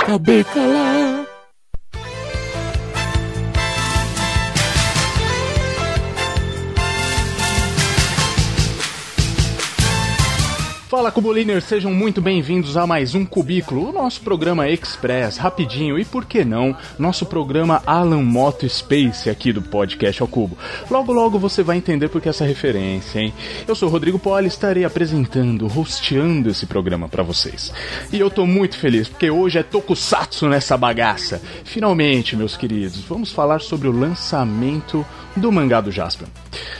Acabei. 0.00 1.25
Fala 11.06 11.14
Cubuliners, 11.14 11.62
sejam 11.62 11.94
muito 11.94 12.20
bem-vindos 12.20 12.76
a 12.76 12.84
mais 12.84 13.14
um 13.14 13.24
Cubículo, 13.24 13.90
o 13.90 13.92
nosso 13.92 14.20
programa 14.22 14.68
Express, 14.68 15.36
rapidinho 15.36 15.96
e 15.96 16.04
por 16.04 16.24
que 16.24 16.44
não, 16.44 16.76
nosso 16.98 17.24
programa 17.24 17.80
Alan 17.86 18.24
Moto 18.24 18.68
Space 18.68 19.30
aqui 19.30 19.52
do 19.52 19.62
podcast 19.62 20.20
ao 20.20 20.26
Cubo. 20.26 20.58
Logo 20.90 21.12
logo 21.12 21.38
você 21.38 21.62
vai 21.62 21.76
entender 21.76 22.08
por 22.08 22.20
que 22.20 22.28
essa 22.28 22.44
referência, 22.44 23.20
hein? 23.20 23.32
Eu 23.68 23.76
sou 23.76 23.88
o 23.88 23.92
Rodrigo 23.92 24.18
Poli, 24.18 24.48
estarei 24.48 24.84
apresentando, 24.84 25.70
hosteando 25.78 26.50
esse 26.50 26.66
programa 26.66 27.08
para 27.08 27.22
vocês. 27.22 27.72
E 28.12 28.18
eu 28.18 28.28
tô 28.28 28.44
muito 28.44 28.76
feliz 28.76 29.08
porque 29.08 29.30
hoje 29.30 29.60
é 29.60 29.62
Tokusatsu 29.62 30.48
nessa 30.48 30.76
bagaça. 30.76 31.40
Finalmente, 31.62 32.34
meus 32.34 32.56
queridos, 32.56 32.98
vamos 33.02 33.30
falar 33.30 33.60
sobre 33.60 33.86
o 33.86 33.92
lançamento 33.92 35.06
do 35.36 35.52
mangá 35.52 35.80
do 35.80 35.92
Jaspion, 35.92 36.26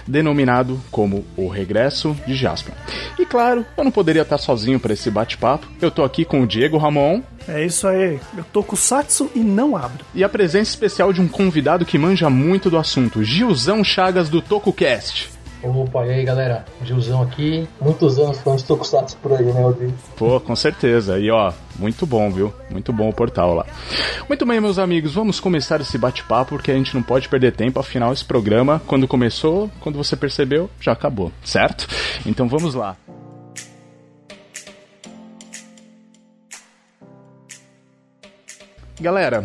denominado 0.07 0.81
como 0.91 1.25
O 1.37 1.49
Regresso 1.49 2.17
de 2.27 2.35
Jaspion. 2.35 2.75
E 3.19 3.25
claro, 3.25 3.65
eu 3.77 3.85
não 3.85 3.91
poderia 3.91 4.23
estar 4.23 4.39
sozinho 4.39 4.81
para 4.81 4.93
esse 4.93 5.11
bate-papo. 5.11 5.67
Eu 5.81 5.91
tô 5.91 6.03
aqui 6.03 6.25
com 6.25 6.41
o 6.41 6.47
Diego 6.47 6.79
Ramon. 6.79 7.23
É 7.49 7.65
isso 7.65 7.87
aí, 7.87 8.19
eu 8.37 8.45
tô 8.53 8.63
com 8.63 8.75
o 8.75 8.79
Satsu 8.79 9.31
e 9.35 9.41
não 9.41 9.77
abro. 9.77 10.05
E 10.15 10.25
a 10.25 10.29
presença 10.29 10.71
especial 10.71 11.13
de 11.13 11.21
um 11.21 11.29
convidado 11.29 11.85
que 11.85 11.99
manja 11.99 12.29
muito 12.29 12.69
do 12.69 12.79
assunto, 12.79 13.23
Gilzão 13.23 13.85
Chagas 13.85 14.29
do 14.29 14.43
TokuCast. 14.43 15.36
Opa, 15.63 16.07
e 16.07 16.11
aí 16.11 16.25
galera, 16.25 16.65
Gilzão 16.83 17.23
aqui. 17.23 17.69
Muitos 17.81 18.19
anos 18.19 18.39
falando 18.39 18.59
de 18.61 18.65
Tokusatsu 18.67 19.17
por 19.19 19.33
aí, 19.33 19.45
né, 19.45 19.61
Rodrigo? 19.61 19.93
Pô, 20.17 20.39
com 20.41 20.55
certeza. 20.55 21.19
E 21.19 21.31
ó, 21.31 21.53
muito 21.79 22.07
bom, 22.07 22.31
viu? 22.31 22.53
Muito 22.71 22.93
bom 22.93 23.09
o 23.09 23.13
portal 23.13 23.55
lá. 23.55 23.67
Muito 24.29 24.47
bem, 24.47 24.61
meus 24.61 24.79
amigos, 24.79 25.15
vamos 25.15 25.41
começar 25.41 25.81
esse 25.81 25.99
bate-papo 25.99 26.51
porque 26.51 26.71
a 26.71 26.75
gente 26.75 26.95
não 26.95 27.03
pode 27.03 27.29
perder 27.29 27.53
tempo. 27.53 27.81
Afinal, 27.81 28.13
esse 28.13 28.25
programa, 28.25 28.81
quando 28.87 29.09
começou, 29.09 29.71
quando 29.81 29.97
você 29.97 30.17
percebeu, 30.17 30.71
já 30.81 30.93
acabou, 30.93 31.33
certo? 31.45 31.87
Então 32.25 32.49
vamos 32.49 32.75
lá. 32.75 32.97
Galera, 38.99 39.45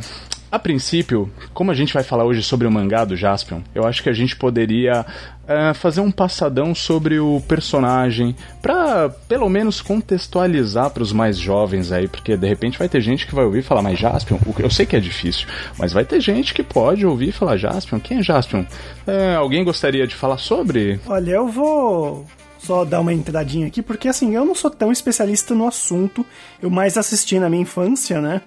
a 0.52 0.60
princípio, 0.60 1.32
como 1.54 1.72
a 1.72 1.74
gente 1.74 1.94
vai 1.94 2.04
falar 2.04 2.26
hoje 2.26 2.44
sobre 2.44 2.68
o 2.68 2.72
mangá 2.72 3.06
do 3.06 3.16
Jaspion, 3.16 3.62
eu 3.74 3.86
acho 3.86 4.04
que 4.04 4.10
a 4.10 4.14
gente 4.14 4.36
poderia 4.36 5.06
uh, 5.44 5.74
fazer 5.74 6.02
um 6.02 6.12
passadão 6.12 6.76
sobre 6.76 7.20
o 7.20 7.42
personagem, 7.48 8.36
pra 8.62 9.08
pelo 9.30 9.50
menos 9.50 9.82
contextualizar 9.82 10.90
para 10.90 11.04
os 11.04 11.14
mais 11.14 11.38
jovens 11.38 11.94
aí, 11.94 12.06
porque 12.06 12.36
de 12.36 12.48
repente 12.48 12.78
vai 12.78 12.90
ter 12.90 13.00
gente 13.00 13.26
que 13.26 13.34
vai 13.34 13.46
ouvir 13.46 13.64
falar, 13.64 13.82
mas 13.82 13.98
Jaspion, 13.98 14.38
eu 14.60 14.70
sei 14.70 14.86
que 14.86 14.96
é 14.98 15.00
difícil, 15.00 15.48
mas 15.78 15.94
vai 15.94 16.04
ter 16.04 16.20
gente 16.20 16.54
que 16.54 16.64
pode 16.64 17.06
ouvir 17.06 17.32
falar, 17.32 17.56
Jaspion, 17.56 18.02
quem 18.02 18.18
é 18.18 18.24
Jaspion? 18.24 18.64
Uh, 19.08 19.38
alguém 19.38 19.64
gostaria 19.64 20.06
de 20.06 20.16
falar 20.16 20.38
sobre? 20.38 21.00
Olha, 21.08 21.32
eu 21.32 21.48
vou 21.48 22.28
só 22.60 22.84
dar 22.84 23.00
uma 23.00 23.14
entradinha 23.14 23.68
aqui, 23.68 23.82
porque 23.82 24.10
assim, 24.10 24.36
eu 24.36 24.44
não 24.44 24.54
sou 24.54 24.70
tão 24.70 24.92
especialista 24.92 25.56
no 25.56 25.66
assunto, 25.66 26.26
eu 26.62 26.70
mais 26.70 26.98
assisti 26.98 27.40
na 27.40 27.50
minha 27.50 27.64
infância, 27.64 28.20
né? 28.20 28.42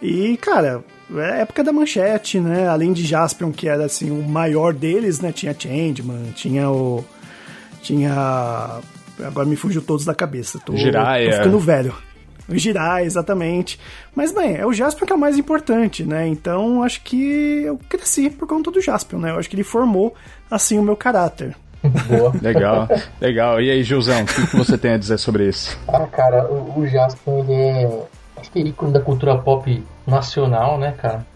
E, 0.00 0.36
cara, 0.36 0.82
é 1.16 1.40
época 1.42 1.64
da 1.64 1.72
manchete, 1.72 2.38
né? 2.38 2.68
Além 2.68 2.92
de 2.92 3.04
Jaspion, 3.04 3.50
que 3.50 3.68
era 3.68 3.84
assim, 3.84 4.10
o 4.10 4.22
maior 4.22 4.72
deles, 4.72 5.20
né? 5.20 5.32
Tinha 5.32 5.54
Changeman, 5.58 6.32
tinha 6.34 6.70
o. 6.70 7.04
Tinha. 7.82 8.80
Agora 9.24 9.46
me 9.46 9.56
fugiu 9.56 9.82
todos 9.82 10.04
da 10.04 10.14
cabeça. 10.14 10.60
Tô, 10.64 10.76
Jiraiya. 10.76 11.30
tô 11.30 11.36
ficando 11.38 11.58
velho. 11.58 11.94
O 12.48 12.56
Jirai, 12.56 13.04
exatamente. 13.04 13.78
Mas, 14.14 14.32
bem, 14.32 14.56
é 14.56 14.64
o 14.64 14.72
Jaspion 14.72 15.06
que 15.06 15.12
é 15.12 15.16
o 15.16 15.18
mais 15.18 15.36
importante, 15.36 16.04
né? 16.04 16.26
Então, 16.26 16.82
acho 16.82 17.02
que 17.02 17.62
eu 17.64 17.78
cresci 17.88 18.30
por 18.30 18.48
conta 18.48 18.70
do 18.70 18.80
Jaspion, 18.80 19.18
né? 19.18 19.30
Eu 19.32 19.38
acho 19.38 19.50
que 19.50 19.56
ele 19.56 19.64
formou, 19.64 20.14
assim, 20.50 20.78
o 20.78 20.82
meu 20.82 20.96
caráter. 20.96 21.54
Boa. 21.82 22.32
legal, 22.40 22.88
legal. 23.20 23.60
E 23.60 23.70
aí, 23.70 23.82
Gilzão, 23.82 24.22
o 24.22 24.26
que, 24.26 24.46
que 24.46 24.56
você 24.56 24.78
tem 24.78 24.92
a 24.92 24.96
dizer 24.96 25.18
sobre 25.18 25.46
isso? 25.46 25.78
Ah, 25.88 26.06
cara, 26.06 26.50
o, 26.50 26.80
o 26.80 26.86
Jaspion, 26.86 27.40
ele 27.40 27.52
é 27.52 28.02
acho 28.40 28.50
que 28.50 28.60
ícone 28.60 28.92
da 28.92 29.00
cultura 29.00 29.36
pop 29.38 29.84
nacional, 30.06 30.78
né, 30.78 30.92
cara? 30.92 31.26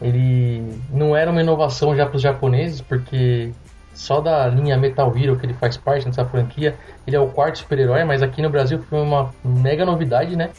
Ele 0.00 0.78
não 0.90 1.16
era 1.16 1.30
uma 1.30 1.40
inovação 1.40 1.94
já 1.96 2.06
para 2.06 2.16
os 2.16 2.22
japoneses, 2.22 2.80
porque 2.80 3.52
só 3.94 4.20
da 4.20 4.46
linha 4.48 4.76
Metal 4.76 5.16
Hero 5.16 5.38
que 5.38 5.46
ele 5.46 5.54
faz 5.54 5.76
parte 5.76 6.06
nessa 6.06 6.24
franquia, 6.24 6.76
ele 7.06 7.16
é 7.16 7.20
o 7.20 7.28
quarto 7.28 7.58
super-herói, 7.58 8.04
mas 8.04 8.22
aqui 8.22 8.42
no 8.42 8.50
Brasil 8.50 8.80
foi 8.82 9.00
uma 9.00 9.32
mega 9.44 9.86
novidade, 9.86 10.36
né? 10.36 10.50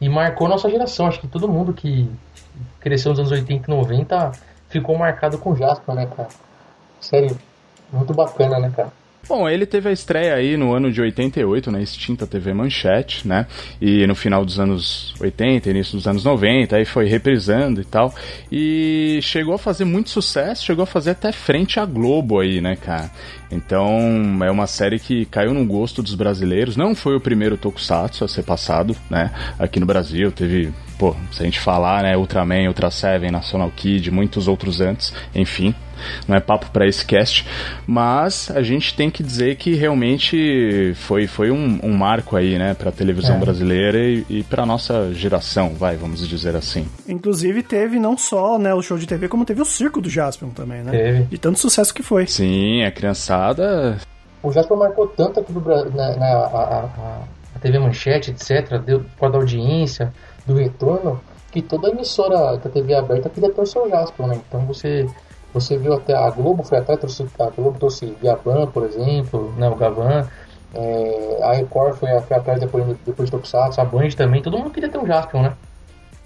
E 0.00 0.08
marcou 0.08 0.48
nossa 0.48 0.68
geração. 0.68 1.06
Acho 1.06 1.20
que 1.20 1.28
todo 1.28 1.46
mundo 1.46 1.74
que 1.74 2.10
cresceu 2.80 3.10
nos 3.10 3.18
anos 3.18 3.30
80 3.30 3.70
e 3.70 3.74
90 3.74 4.32
ficou 4.68 4.96
marcado 4.96 5.36
com 5.38 5.54
Jasper, 5.54 5.94
né, 5.94 6.06
cara? 6.06 6.28
Sério, 7.00 7.38
muito 7.92 8.14
bacana, 8.14 8.58
né, 8.58 8.72
cara? 8.74 8.90
Bom, 9.28 9.48
ele 9.48 9.64
teve 9.64 9.88
a 9.88 9.92
estreia 9.92 10.34
aí 10.34 10.56
no 10.56 10.74
ano 10.74 10.90
de 10.90 11.00
88 11.00 11.70
na 11.70 11.80
extinta 11.80 12.26
TV 12.26 12.52
Manchete, 12.52 13.28
né? 13.28 13.46
E 13.80 14.04
no 14.06 14.14
final 14.14 14.44
dos 14.44 14.58
anos 14.58 15.14
80, 15.20 15.70
início 15.70 15.96
dos 15.96 16.06
anos 16.08 16.24
90, 16.24 16.74
aí 16.74 16.84
foi 16.84 17.06
reprisando 17.06 17.80
e 17.80 17.84
tal. 17.84 18.12
E 18.50 19.20
chegou 19.22 19.54
a 19.54 19.58
fazer 19.58 19.84
muito 19.84 20.10
sucesso, 20.10 20.64
chegou 20.64 20.82
a 20.82 20.86
fazer 20.86 21.10
até 21.10 21.30
frente 21.30 21.78
à 21.78 21.86
Globo 21.86 22.40
aí, 22.40 22.60
né, 22.60 22.74
cara? 22.74 23.10
Então, 23.52 24.38
é 24.42 24.50
uma 24.50 24.66
série 24.66 24.98
que 24.98 25.24
caiu 25.26 25.52
no 25.52 25.64
gosto 25.64 26.02
dos 26.02 26.14
brasileiros. 26.14 26.76
Não 26.76 26.94
foi 26.94 27.14
o 27.16 27.20
primeiro 27.20 27.56
tokusatsu 27.56 28.24
a 28.24 28.28
ser 28.28 28.42
passado, 28.42 28.96
né? 29.08 29.30
Aqui 29.58 29.78
no 29.78 29.86
Brasil 29.86 30.32
teve, 30.32 30.72
pô, 30.98 31.14
se 31.30 31.42
a 31.42 31.44
gente 31.44 31.60
falar, 31.60 32.02
né, 32.02 32.16
Ultraman, 32.16 32.68
Ultra 32.68 32.90
Seven, 32.90 33.30
National 33.30 33.70
Kid, 33.74 34.10
muitos 34.10 34.48
outros 34.48 34.80
antes, 34.80 35.12
enfim, 35.34 35.74
não 36.26 36.36
é 36.36 36.40
papo 36.40 36.70
para 36.70 36.86
esse 36.86 37.04
cast, 37.04 37.46
mas 37.86 38.50
a 38.50 38.62
gente 38.62 38.94
tem 38.94 39.10
que 39.10 39.22
dizer 39.22 39.56
que 39.56 39.74
realmente 39.74 40.92
foi, 40.96 41.26
foi 41.26 41.50
um, 41.50 41.80
um 41.82 41.92
marco 41.92 42.36
aí, 42.36 42.58
né, 42.58 42.74
para 42.74 42.90
a 42.90 42.92
televisão 42.92 43.36
é. 43.36 43.38
brasileira 43.38 43.98
e, 43.98 44.24
e 44.28 44.42
para 44.42 44.66
nossa 44.66 45.12
geração, 45.12 45.70
vai, 45.70 45.96
vamos 45.96 46.26
dizer 46.28 46.54
assim. 46.56 46.86
Inclusive 47.08 47.62
teve 47.62 47.98
não 47.98 48.16
só 48.16 48.58
né, 48.58 48.74
o 48.74 48.82
show 48.82 48.98
de 48.98 49.06
TV, 49.06 49.28
como 49.28 49.44
teve 49.44 49.60
o 49.60 49.64
circo 49.64 50.00
do 50.00 50.10
Jaspion 50.10 50.50
também, 50.50 50.82
né? 50.82 50.90
Teve. 50.90 51.22
De 51.24 51.38
tanto 51.38 51.58
sucesso 51.58 51.92
que 51.92 52.02
foi. 52.02 52.26
Sim, 52.26 52.82
a 52.84 52.90
criançada. 52.90 53.98
O 54.42 54.50
Jaspion 54.52 54.76
marcou 54.76 55.06
tanto 55.06 55.40
aqui 55.40 55.52
no 55.52 55.60
Brasil, 55.60 55.90
na, 55.94 56.16
na 56.16 56.26
a, 56.26 56.44
a, 56.56 57.22
a 57.54 57.58
TV 57.58 57.78
Manchete, 57.78 58.30
etc., 58.30 58.78
deu, 58.84 59.00
por 59.00 59.20
causa 59.20 59.32
da 59.32 59.38
audiência, 59.38 60.12
do 60.46 60.54
retorno, 60.54 61.20
que 61.50 61.60
toda 61.60 61.90
emissora 61.90 62.56
da 62.56 62.70
TV 62.70 62.94
aberta 62.94 63.28
queria 63.28 63.50
ter 63.50 63.60
o 63.60 63.88
Jaspion, 63.88 64.26
né? 64.28 64.40
Então 64.48 64.60
você 64.66 65.06
você 65.52 65.76
viu 65.76 65.94
até 65.94 66.14
a 66.14 66.30
Globo 66.30 66.62
foi 66.62 66.78
até 66.78 66.96
trouxe, 66.96 67.26
a 67.38 67.50
Globo 67.50 67.78
trouxe 67.78 68.16
Gavan, 68.22 68.66
por 68.68 68.84
exemplo, 68.84 69.52
né, 69.56 69.68
o 69.68 69.74
Gavan. 69.74 70.28
É, 70.72 71.40
a 71.42 71.52
Record 71.54 71.96
foi, 71.96 72.08
foi 72.20 72.36
atrás 72.36 72.60
depois, 72.60 72.84
depois 73.04 73.28
do 73.28 73.36
Tokusatsu, 73.36 73.80
a 73.80 73.84
Band 73.84 74.10
também, 74.10 74.40
todo 74.40 74.56
mundo 74.56 74.70
queria 74.70 74.88
ter 74.88 74.98
um 74.98 75.06
Jaspion, 75.06 75.42
né? 75.42 75.52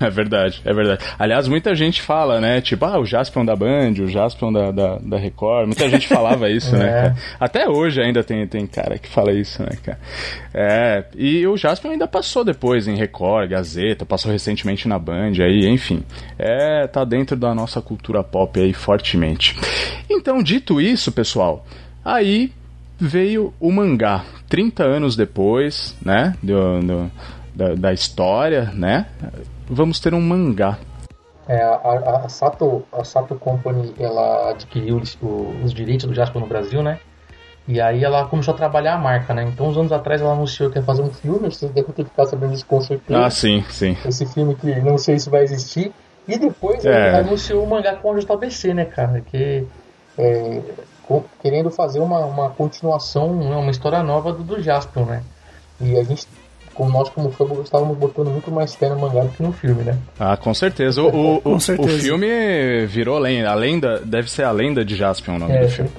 É 0.06 0.10
verdade, 0.10 0.60
é 0.65 0.72
verdade. 0.72 1.04
Aliás, 1.19 1.48
muita 1.48 1.75
gente 1.75 2.03
fala, 2.03 2.41
né? 2.41 2.60
Tipo, 2.60 2.84
ah, 2.84 2.98
o 2.98 3.06
Jaspion 3.06 3.44
da 3.44 3.56
Band, 3.56 3.94
o 4.00 4.06
Jaspion 4.06 4.53
da, 4.53 4.70
da, 4.70 4.98
da 4.98 5.16
Record. 5.16 5.66
Muita 5.66 5.88
gente 5.88 6.06
falava 6.06 6.50
isso, 6.50 6.76
né, 6.76 6.84
é. 6.84 6.87
né, 6.87 7.03
cara? 7.03 7.16
Até 7.41 7.69
hoje 7.69 8.03
ainda 8.03 8.22
tem, 8.22 8.47
tem 8.47 8.66
cara 8.66 8.98
que 8.98 9.09
fala 9.09 9.32
isso, 9.32 9.62
né, 9.62 9.70
cara? 9.82 9.98
É, 10.53 11.04
e 11.16 11.47
o 11.47 11.56
Jaspion 11.56 11.93
ainda 11.93 12.06
passou 12.06 12.44
depois 12.44 12.87
em 12.87 12.97
Record, 12.97 13.48
Gazeta, 13.50 14.04
passou 14.04 14.31
recentemente 14.31 14.87
na 14.87 14.98
Band, 14.98 15.32
aí, 15.41 15.66
enfim. 15.66 16.03
É, 16.38 16.87
tá 16.87 17.04
dentro 17.04 17.37
da 17.37 17.54
nossa 17.54 17.81
cultura 17.81 18.22
pop 18.22 18.60
aí 18.60 18.72
fortemente. 18.72 19.56
Então, 20.09 20.43
dito 20.43 20.81
isso, 20.81 21.10
pessoal, 21.10 21.66
aí 22.04 22.53
veio 22.98 23.54
o 23.59 23.72
mangá. 23.72 24.25
30 24.48 24.84
anos 24.84 25.16
depois, 25.16 25.97
né? 26.04 26.34
Do, 26.43 26.81
do 26.81 27.10
da, 27.54 27.75
da 27.75 27.93
história, 27.93 28.72
né? 28.75 29.06
Vamos 29.69 30.00
ter 30.00 30.14
um 30.14 30.20
mangá. 30.20 30.78
É, 31.46 31.62
a, 31.62 32.22
a, 32.25 32.28
Sato, 32.28 32.84
a 32.90 33.05
Sato 33.05 33.34
Company 33.34 33.94
ela 33.99 34.50
adquiriu 34.50 34.96
os, 34.96 35.19
os 35.62 35.75
direitos 35.75 36.06
do 36.06 36.14
Jasper 36.14 36.40
no 36.40 36.49
Brasil, 36.49 36.82
né? 36.82 36.99
E 37.66 37.81
aí 37.81 38.05
ela 38.05 38.26
começou 38.26 38.52
a 38.52 38.56
trabalhar 38.56 38.94
a 38.94 38.99
marca, 38.99 39.32
né? 39.32 39.44
Então, 39.44 39.69
uns 39.69 39.76
anos 39.76 39.93
atrás, 39.93 40.20
ela 40.20 40.32
anunciou 40.32 40.70
que 40.70 40.78
ia 40.78 40.82
fazer 40.82 41.02
um 41.02 41.11
filme, 41.11 41.50
vocês 41.50 41.70
devem 41.70 41.93
ter 41.93 42.05
ficado 42.05 42.28
sabendo 42.28 42.52
disso 42.52 42.66
com 42.66 42.81
certeza. 42.81 43.25
Ah, 43.25 43.31
sim, 43.31 43.64
sim. 43.70 43.96
Esse 44.05 44.26
filme 44.26 44.55
que 44.55 44.81
não 44.81 44.99
sei 44.99 45.19
se 45.19 45.31
vai 45.31 45.43
existir. 45.43 45.93
E 46.28 46.38
depois 46.38 46.84
é. 46.84 47.08
ela 47.08 47.19
anunciou 47.19 47.64
o 47.64 47.69
mangá 47.69 47.96
com 47.96 48.12
a 48.12 48.19
JBC, 48.19 48.75
né, 48.75 48.84
cara? 48.84 49.22
Que 49.22 49.67
é, 50.19 50.60
querendo 51.43 51.70
fazer 51.70 52.00
uma, 52.00 52.20
uma 52.25 52.50
continuação, 52.50 53.34
né, 53.34 53.56
uma 53.56 53.70
história 53.70 54.02
nova 54.02 54.32
do, 54.32 54.43
do 54.43 54.62
Jasper, 54.62 55.05
né? 55.05 55.22
E 55.81 55.99
a 55.99 56.05
gente 56.05 56.26
como 56.75 56.91
nós 56.91 57.09
como 57.09 57.31
fã 57.31 57.44
estávamos 57.62 57.97
botando 57.97 58.31
muito 58.31 58.50
mais 58.50 58.75
fé 58.75 58.88
no 58.88 58.99
mangá 58.99 59.23
do 59.23 59.29
que 59.31 59.43
no 59.43 59.53
filme, 59.53 59.82
né? 59.82 59.97
Ah, 60.19 60.37
com 60.37 60.53
certeza. 60.53 61.03
O, 61.03 61.37
o, 61.37 61.41
com 61.41 61.61
certeza. 61.61 61.97
o 61.97 61.99
filme 62.00 62.87
virou 62.87 63.19
lenda. 63.19 63.50
A 63.50 63.55
lenda 63.55 64.00
deve 64.05 64.31
ser 64.31 64.43
a 64.43 64.50
lenda 64.50 64.85
de 64.85 64.97
Jaspion 64.97 65.37
o 65.37 65.38
nome 65.38 65.55
é, 65.55 65.61
do 65.62 65.69
filme. 65.69 65.91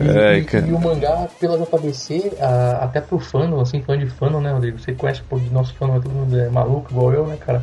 é. 0.00 0.38
e, 0.38 0.40
e, 0.40 0.68
e, 0.68 0.72
o 0.72 0.80
mangá 0.80 1.28
pela 1.40 1.58
JBC, 1.58 2.32
a, 2.40 2.84
até 2.84 3.00
pro 3.00 3.18
fandom, 3.18 3.60
assim, 3.60 3.82
fã 3.82 3.98
de 3.98 4.06
fandom, 4.06 4.40
né, 4.40 4.52
Rodrigo? 4.52 4.78
Você 4.78 4.92
conhece 4.92 5.22
um 5.22 5.24
pouco 5.24 5.44
de 5.44 5.52
nosso 5.52 5.74
fandom, 5.74 6.00
todo 6.00 6.12
mundo 6.12 6.38
é 6.38 6.48
maluco 6.48 6.90
igual 6.90 7.12
eu, 7.12 7.26
né, 7.26 7.36
cara? 7.36 7.62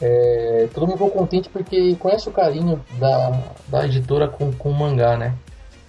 É, 0.00 0.68
todo 0.72 0.86
mundo 0.86 0.92
ficou 0.92 1.10
contente 1.10 1.48
porque 1.48 1.96
conhece 1.96 2.28
o 2.28 2.32
carinho 2.32 2.80
da, 2.98 3.40
da 3.66 3.84
editora 3.84 4.28
com, 4.28 4.52
com 4.52 4.70
o 4.70 4.74
mangá, 4.74 5.16
né? 5.16 5.34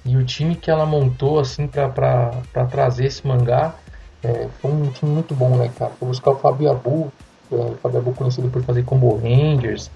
E 0.10 0.18
o 0.18 0.26
time 0.26 0.56
que 0.56 0.72
ela 0.72 0.88
montou, 0.88 1.40
assim, 1.40 1.68
para 1.68 2.66
trazer 2.72 3.06
esse 3.06 3.26
mangá 3.28 3.76
é, 4.24 4.48
foi 4.60 4.72
um 4.72 4.90
time 4.90 5.12
muito 5.12 5.36
bom, 5.36 5.56
né, 5.56 5.70
cara? 5.78 5.92
Foi 6.00 6.08
buscar 6.08 6.32
o 6.32 6.36
Fabio 6.36 6.72
Abu, 6.72 7.12
é, 7.52 7.56
o 7.56 7.76
Fabio 7.76 8.00
Abu 8.00 8.14
conhecido 8.14 8.50
por 8.50 8.64
fazer 8.64 8.84
Combo 8.84 9.16
Rangers, 9.18 9.92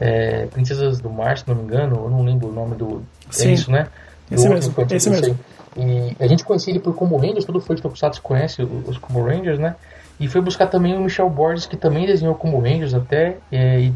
é, 0.00 0.46
Princesas 0.46 0.98
do 0.98 1.10
Mar, 1.10 1.36
se 1.36 1.46
não 1.46 1.54
me 1.54 1.64
engano, 1.64 1.94
eu 1.96 2.08
não 2.08 2.22
lembro 2.22 2.48
o 2.48 2.52
nome 2.52 2.74
do. 2.74 3.02
É 3.28 3.32
Sim. 3.32 3.48
É 3.50 3.52
isso, 3.52 3.70
né? 3.70 3.88
Esse 4.30 4.48
do 4.48 4.54
mesmo, 4.54 4.74
esse 4.90 5.10
mesmo. 5.10 5.38
E 5.76 6.16
a 6.18 6.26
gente 6.26 6.42
conhecia 6.42 6.72
ele 6.72 6.80
por 6.80 6.94
Combo 6.94 7.18
Rangers, 7.18 7.44
todo 7.44 7.60
fã 7.60 7.74
de 7.74 7.82
Tokusatsu 7.82 8.22
conhece 8.22 8.62
os 8.62 8.96
Combo 8.96 9.22
Rangers, 9.22 9.58
né? 9.58 9.76
E 10.18 10.26
foi 10.26 10.40
buscar 10.40 10.68
também 10.68 10.96
o 10.96 11.02
Michel 11.02 11.28
Borges, 11.28 11.66
que 11.66 11.76
também 11.76 12.06
desenhou 12.06 12.34
Combo 12.34 12.60
Rangers 12.60 12.94
até, 12.94 13.36
é, 13.52 13.80
e 13.80 13.94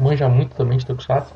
manja 0.00 0.28
muito 0.28 0.54
também 0.54 0.78
de 0.78 0.86
Tokusatsu 0.86 1.34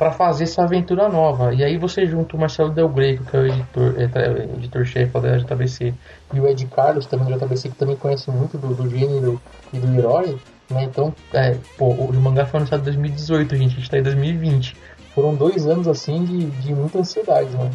para 0.00 0.12
fazer 0.12 0.44
essa 0.44 0.62
aventura 0.62 1.10
nova. 1.10 1.52
E 1.52 1.62
aí 1.62 1.76
você 1.76 2.06
junta 2.06 2.34
o 2.34 2.40
Marcelo 2.40 2.70
Del 2.70 2.88
Greco, 2.88 3.22
que 3.22 3.36
é 3.36 3.40
o 3.40 3.46
editor, 3.46 3.94
é, 3.98 4.56
editor-chefe 4.56 5.20
da 5.20 5.36
JBC, 5.36 5.92
e 6.32 6.40
o 6.40 6.48
Ed 6.48 6.66
Carlos, 6.68 7.04
também 7.04 7.28
da 7.28 7.36
JBC, 7.36 7.68
que 7.68 7.76
também 7.76 7.96
conhece 7.96 8.30
muito 8.30 8.56
do, 8.56 8.74
do 8.74 8.88
gênero 8.88 9.38
e 9.70 9.78
do 9.78 9.94
herói, 9.94 10.38
né? 10.70 10.84
Então, 10.84 11.14
é, 11.34 11.54
pô, 11.76 11.90
o 11.90 12.14
mangá 12.14 12.46
foi 12.46 12.60
anunciado 12.60 12.80
em 12.80 12.84
2018, 12.86 13.56
gente, 13.56 13.72
a 13.74 13.76
gente 13.76 13.90
tá 13.90 13.98
em 13.98 14.02
2020. 14.02 14.74
Foram 15.14 15.34
dois 15.34 15.66
anos, 15.66 15.86
assim, 15.86 16.24
de, 16.24 16.46
de 16.46 16.74
muita 16.74 17.00
ansiedade, 17.00 17.50
né? 17.50 17.70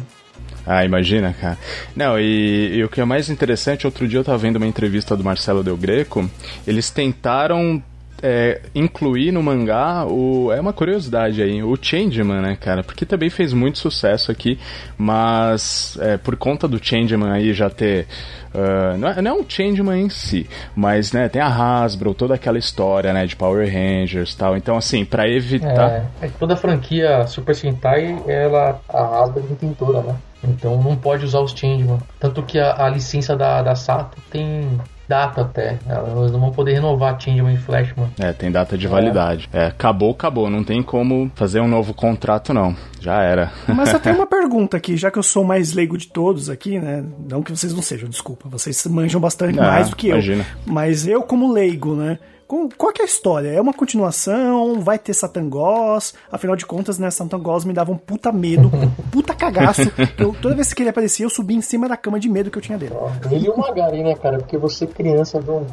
Ah, 0.66 0.84
imagina, 0.84 1.32
cara. 1.32 1.56
Não, 1.94 2.18
e, 2.18 2.74
e, 2.74 2.82
o 2.82 2.88
que 2.88 3.00
é 3.00 3.04
mais 3.04 3.30
interessante, 3.30 3.86
outro 3.86 4.08
dia 4.08 4.18
eu 4.18 4.24
tava 4.24 4.38
vendo 4.38 4.56
uma 4.56 4.66
entrevista 4.66 5.16
do 5.16 5.22
Marcelo 5.22 5.62
Del 5.62 5.76
Greco, 5.76 6.28
eles 6.66 6.90
tentaram 6.90 7.80
é, 8.22 8.60
incluir 8.74 9.32
no 9.32 9.42
mangá 9.42 10.06
o. 10.06 10.52
É 10.52 10.60
uma 10.60 10.72
curiosidade 10.72 11.42
aí, 11.42 11.62
o 11.62 11.76
Changeman, 11.80 12.40
né, 12.40 12.56
cara? 12.56 12.82
Porque 12.82 13.04
também 13.04 13.30
fez 13.30 13.52
muito 13.52 13.78
sucesso 13.78 14.30
aqui, 14.32 14.58
mas 14.96 15.98
é, 16.00 16.16
por 16.16 16.36
conta 16.36 16.66
do 16.66 16.82
Changeman 16.82 17.30
aí 17.30 17.52
já 17.52 17.68
ter. 17.68 18.06
Uh, 18.54 18.96
não, 18.96 19.08
é, 19.08 19.20
não 19.20 19.30
é 19.32 19.34
um 19.34 19.44
Changeman 19.46 20.00
em 20.00 20.08
si, 20.08 20.48
mas 20.74 21.12
né, 21.12 21.28
tem 21.28 21.42
a 21.42 21.46
Hasbro, 21.46 22.14
toda 22.14 22.34
aquela 22.34 22.56
história 22.56 23.12
né, 23.12 23.26
de 23.26 23.36
Power 23.36 23.70
Rangers 23.70 24.34
tal. 24.34 24.56
Então, 24.56 24.76
assim, 24.76 25.04
para 25.04 25.28
evitar. 25.28 26.08
É, 26.22 26.26
é 26.26 26.28
toda 26.38 26.54
a 26.54 26.56
franquia 26.56 27.26
Super 27.26 27.54
Sentai, 27.54 28.16
ela, 28.26 28.80
a 28.88 29.22
Hasbro 29.22 29.44
é 29.44 29.46
detentora, 29.48 30.00
né? 30.00 30.16
Então 30.42 30.80
não 30.82 30.96
pode 30.96 31.24
usar 31.24 31.40
os 31.40 31.52
Changeman. 31.52 31.98
Tanto 32.18 32.42
que 32.42 32.58
a, 32.58 32.86
a 32.86 32.88
licença 32.88 33.36
da, 33.36 33.62
da 33.62 33.74
Sato 33.74 34.16
tem 34.30 34.80
data 35.08 35.42
até. 35.42 35.78
Elas 35.88 36.32
não 36.32 36.40
vão 36.40 36.50
poder 36.50 36.74
renovar 36.74 37.18
Changeman 37.20 37.54
e 37.54 37.58
Flashman. 37.58 38.08
É, 38.18 38.32
tem 38.32 38.50
data 38.50 38.76
de 38.76 38.86
validade. 38.86 39.48
É. 39.52 39.64
é, 39.64 39.66
acabou, 39.66 40.10
acabou. 40.10 40.50
Não 40.50 40.64
tem 40.64 40.82
como 40.82 41.30
fazer 41.34 41.60
um 41.60 41.68
novo 41.68 41.94
contrato, 41.94 42.52
não. 42.52 42.76
Já 43.00 43.22
era. 43.22 43.52
Mas 43.68 43.92
eu 43.92 44.00
tenho 44.00 44.16
uma 44.16 44.26
pergunta 44.26 44.76
aqui, 44.76 44.96
já 44.96 45.10
que 45.10 45.18
eu 45.18 45.22
sou 45.22 45.42
o 45.42 45.46
mais 45.46 45.72
leigo 45.72 45.96
de 45.96 46.08
todos 46.08 46.50
aqui, 46.50 46.78
né? 46.78 47.04
Não 47.28 47.42
que 47.42 47.50
vocês 47.50 47.72
não 47.72 47.82
sejam, 47.82 48.08
desculpa. 48.08 48.48
Vocês 48.48 48.84
manjam 48.86 49.20
bastante 49.20 49.58
ah, 49.58 49.62
mais 49.62 49.90
do 49.90 49.96
que 49.96 50.08
imagina. 50.08 50.44
eu. 50.66 50.72
Mas 50.72 51.06
eu, 51.06 51.22
como 51.22 51.52
leigo, 51.52 51.94
né? 51.94 52.18
Qual 52.46 52.92
que 52.92 53.02
é 53.02 53.04
a 53.04 53.08
história? 53.08 53.48
É 53.48 53.60
uma 53.60 53.72
continuação? 53.72 54.80
Vai 54.80 54.98
ter 54.98 55.12
Satangos? 55.14 56.14
Afinal 56.30 56.54
de 56.54 56.64
contas, 56.64 56.96
né, 56.98 57.10
Satangos 57.10 57.64
me 57.64 57.72
dava 57.72 57.90
um 57.90 57.96
puta 57.96 58.30
medo, 58.30 58.70
um 58.72 58.88
puta 59.10 59.34
cagaço. 59.34 59.82
Eu, 60.16 60.32
toda 60.32 60.54
vez 60.54 60.72
que 60.72 60.82
ele 60.82 60.90
aparecia, 60.90 61.26
eu 61.26 61.30
subia 61.30 61.56
em 61.56 61.60
cima 61.60 61.88
da 61.88 61.96
cama 61.96 62.20
de 62.20 62.28
medo 62.28 62.50
que 62.50 62.58
eu 62.58 62.62
tinha 62.62 62.78
dele. 62.78 62.94
Ele 63.30 63.46
e 63.46 63.50
o 63.50 63.58
Magari, 63.58 64.02
né, 64.02 64.14
cara? 64.14 64.38
Porque 64.38 64.56
você 64.56 64.86
criança 64.86 65.40
vê 65.40 65.50
um, 65.50 65.66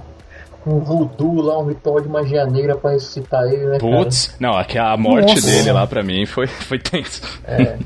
um 0.66 0.80
voodoo 0.80 1.42
lá, 1.42 1.60
um 1.60 1.68
ritual 1.68 2.02
de 2.02 2.10
magia 2.10 2.46
negra 2.46 2.76
pra 2.76 2.92
ressuscitar 2.92 3.44
ele, 3.44 3.66
né, 3.66 3.78
Putz, 3.78 4.36
não, 4.40 4.58
aqui 4.58 4.80
a 4.80 4.98
morte 4.98 5.36
Nossa. 5.36 5.46
dele 5.46 5.72
lá 5.72 5.86
pra 5.86 6.02
mim 6.02 6.26
foi, 6.26 6.48
foi 6.48 6.80
tenso. 6.80 7.22
É, 7.46 7.78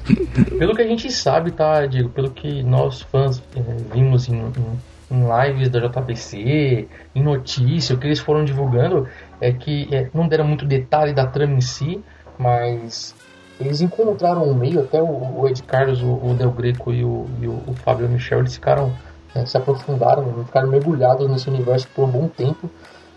pelo 0.57 0.73
que 0.73 0.81
a 0.81 0.87
gente 0.87 1.11
sabe, 1.11 1.51
tá, 1.51 1.85
Diego? 1.85 2.09
Pelo 2.09 2.31
que 2.31 2.63
nós 2.63 3.01
fãs 3.01 3.41
é, 3.55 3.59
vimos 3.93 4.29
em, 4.29 4.37
em 4.37 4.79
em 5.09 5.23
lives 5.23 5.69
da 5.69 5.79
JBC, 5.79 6.87
em 7.15 7.23
notícia, 7.23 7.95
o 7.95 7.97
que 7.99 8.07
eles 8.07 8.19
foram 8.19 8.43
divulgando 8.43 9.07
é 9.39 9.51
que 9.51 9.87
é, 9.91 10.09
não 10.13 10.27
deram 10.27 10.45
muito 10.45 10.65
detalhe 10.65 11.13
da 11.13 11.25
trama 11.25 11.53
em 11.53 11.61
si, 11.61 12.03
mas 12.37 13.15
eles 13.59 13.81
encontraram 13.81 14.43
um 14.43 14.53
meio, 14.53 14.81
até 14.81 15.01
o, 15.01 15.39
o 15.39 15.47
Ed 15.47 15.63
Carlos, 15.63 16.01
o, 16.01 16.07
o, 16.07 16.35
Del 16.37 16.51
Greco 16.51 16.93
e 16.93 17.03
o, 17.03 17.25
e 17.41 17.47
o, 17.47 17.63
o 17.67 17.73
Fábio 17.73 18.07
Michel, 18.07 18.39
eles 18.39 18.53
ficaram, 18.53 18.93
é, 19.33 19.45
se 19.45 19.57
aprofundaram, 19.57 20.45
ficaram 20.45 20.67
mergulhados 20.67 21.29
nesse 21.29 21.49
universo 21.49 21.87
por 21.95 22.05
um 22.05 22.11
bom 22.11 22.27
tempo, 22.27 22.69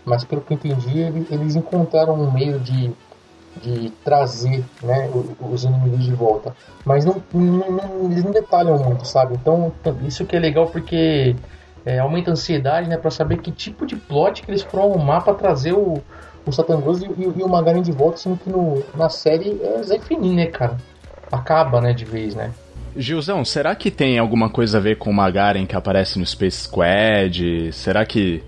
mas 0.05 0.23
pelo 0.23 0.41
que 0.41 0.53
eu 0.53 0.55
entendi, 0.55 0.99
eles, 0.99 1.31
eles 1.31 1.55
encontraram 1.55 2.15
um 2.15 2.31
meio 2.31 2.59
de, 2.59 2.91
de 3.61 3.91
trazer 4.03 4.63
né, 4.81 5.09
os 5.39 5.63
inimigos 5.63 6.05
de 6.05 6.13
volta. 6.13 6.55
Mas 6.83 7.05
não, 7.05 7.21
não, 7.33 7.71
não, 7.71 8.05
eles 8.05 8.23
não 8.23 8.31
detalham 8.31 8.79
muito, 8.79 9.05
sabe? 9.05 9.35
Então, 9.35 9.71
isso 10.03 10.25
que 10.25 10.35
é 10.35 10.39
legal 10.39 10.65
porque 10.67 11.35
é, 11.85 11.99
aumenta 11.99 12.31
a 12.31 12.33
ansiedade, 12.33 12.89
né, 12.89 12.97
para 12.97 13.11
saber 13.11 13.37
que 13.37 13.51
tipo 13.51 13.85
de 13.85 13.95
plot 13.95 14.43
que 14.43 14.51
eles 14.51 14.61
foram 14.61 14.91
arrumar 14.91 15.21
para 15.21 15.33
trazer 15.33 15.73
o, 15.73 16.01
o 16.45 16.51
Satangos 16.51 17.01
e, 17.01 17.05
e, 17.05 17.33
e, 17.37 17.43
o 17.43 17.49
Magarin 17.49 17.81
de 17.81 17.91
volta, 17.91 18.17
sendo 18.17 18.37
que 18.37 18.49
no, 18.49 18.83
na 18.95 19.09
série 19.09 19.59
é 19.63 19.81
Zé 19.83 19.99
Fininho, 19.99 20.35
né, 20.35 20.45
cara? 20.47 20.77
Acaba, 21.31 21.81
né, 21.81 21.93
de 21.93 22.05
vez, 22.05 22.35
né? 22.35 22.51
Gilzão, 22.95 23.45
será 23.45 23.73
que 23.73 23.89
tem 23.89 24.19
alguma 24.19 24.49
coisa 24.49 24.77
a 24.77 24.81
ver 24.81 24.97
com 24.97 25.09
o 25.09 25.13
Magaren 25.13 25.65
que 25.65 25.75
aparece 25.75 26.19
no 26.19 26.25
Space 26.25 26.63
Squad? 26.63 27.71
Será 27.71 28.05
que 28.05 28.43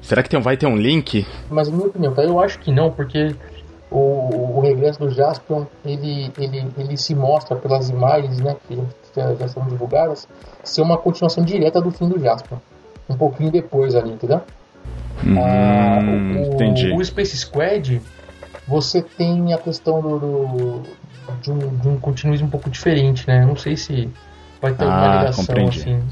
será 0.00 0.22
que 0.22 0.30
tem, 0.30 0.40
vai 0.40 0.56
ter 0.56 0.66
um 0.66 0.76
link? 0.76 1.26
Mas, 1.50 1.68
na 1.68 1.76
minha 1.76 1.88
opinião, 1.88 2.14
tá? 2.14 2.22
eu 2.22 2.40
acho 2.40 2.60
que 2.60 2.70
não, 2.70 2.92
porque 2.92 3.34
o, 3.90 4.58
o 4.58 4.60
regresso 4.60 5.00
do 5.00 5.10
Jaspion, 5.10 5.64
ele, 5.84 6.30
ele, 6.38 6.68
ele 6.78 6.96
se 6.96 7.12
mostra 7.12 7.56
pelas 7.56 7.90
imagens, 7.90 8.38
né, 8.38 8.56
que 8.68 8.78
já, 9.16 9.34
já 9.34 9.48
são 9.48 9.66
divulgadas, 9.66 10.28
ser 10.62 10.82
uma 10.82 10.96
continuação 10.96 11.44
direta 11.44 11.80
do 11.80 11.90
fim 11.90 12.08
do 12.08 12.20
Jaspion 12.20 12.58
um 13.08 13.16
pouquinho 13.16 13.50
depois 13.50 13.94
ali, 13.94 14.12
entendeu? 14.12 14.40
Hum, 15.24 15.36
ah, 15.38 15.98
o, 16.00 16.54
entendi. 16.54 16.92
O 16.92 17.04
Space 17.04 17.36
Squad, 17.36 18.00
você 18.66 19.02
tem 19.02 19.52
a 19.52 19.58
questão 19.58 20.00
do, 20.00 20.18
do 20.18 20.82
de, 21.42 21.50
um, 21.50 21.76
de, 21.76 21.88
um, 21.88 21.98
continuismo 21.98 22.46
um 22.46 22.50
pouco 22.50 22.70
diferente, 22.70 23.26
né? 23.26 23.44
Não 23.44 23.56
sei 23.56 23.76
se 23.76 24.08
vai 24.60 24.72
ter 24.72 24.84
ah, 24.84 24.88
uma 24.88 25.18
ligação 25.18 25.44
compreendi. 25.44 25.80
assim. 25.80 26.02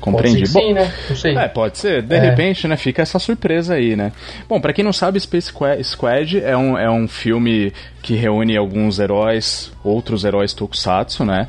Compreendi. 0.00 0.38
Pode 0.40 0.48
ser 0.48 0.60
sim, 0.60 0.72
né? 0.72 0.92
Não 1.08 1.16
sei. 1.16 1.36
É, 1.36 1.48
pode 1.48 1.78
ser. 1.78 2.02
De 2.02 2.14
é. 2.14 2.18
repente, 2.18 2.68
né? 2.68 2.76
Fica 2.76 3.02
essa 3.02 3.18
surpresa 3.18 3.74
aí, 3.74 3.96
né? 3.96 4.12
Bom, 4.48 4.60
para 4.60 4.72
quem 4.72 4.84
não 4.84 4.92
sabe, 4.92 5.18
Space 5.18 5.52
Squad 5.82 6.38
é 6.38 6.56
um, 6.56 6.78
é 6.78 6.90
um 6.90 7.08
filme 7.08 7.72
que 8.02 8.14
reúne 8.14 8.56
alguns 8.56 8.98
heróis, 8.98 9.72
outros 9.82 10.24
heróis 10.24 10.52
tokusatsu, 10.52 11.24
né? 11.24 11.48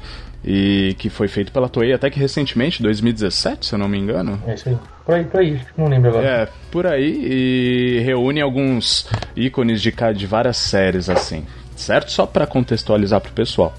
E 0.50 0.96
que 0.98 1.10
foi 1.10 1.28
feito 1.28 1.52
pela 1.52 1.68
Toei 1.68 1.92
até 1.92 2.10
que 2.10 2.18
recentemente, 2.18 2.82
2017, 2.82 3.66
se 3.66 3.76
eu 3.76 3.80
não 3.80 3.90
me 3.90 3.98
engano. 3.98 4.42
É 4.48 4.54
isso 4.54 4.70
aí. 4.70 4.78
Por 5.06 5.16
aí, 5.16 5.26
por 5.26 5.40
aí, 5.42 5.62
não 5.78 5.90
lembro 5.90 6.10
agora. 6.10 6.26
É, 6.26 6.50
por 6.72 6.88
aí 6.88 7.98
e 7.98 8.00
reúne 8.00 8.40
alguns 8.40 9.10
ícones 9.36 9.82
de, 9.82 9.94
de 10.16 10.26
várias 10.26 10.56
séries 10.56 11.10
assim. 11.10 11.46
Certo? 11.78 12.12
Só 12.12 12.26
para 12.26 12.48
contextualizar 12.48 13.22
pro 13.22 13.32
pessoal. 13.32 13.74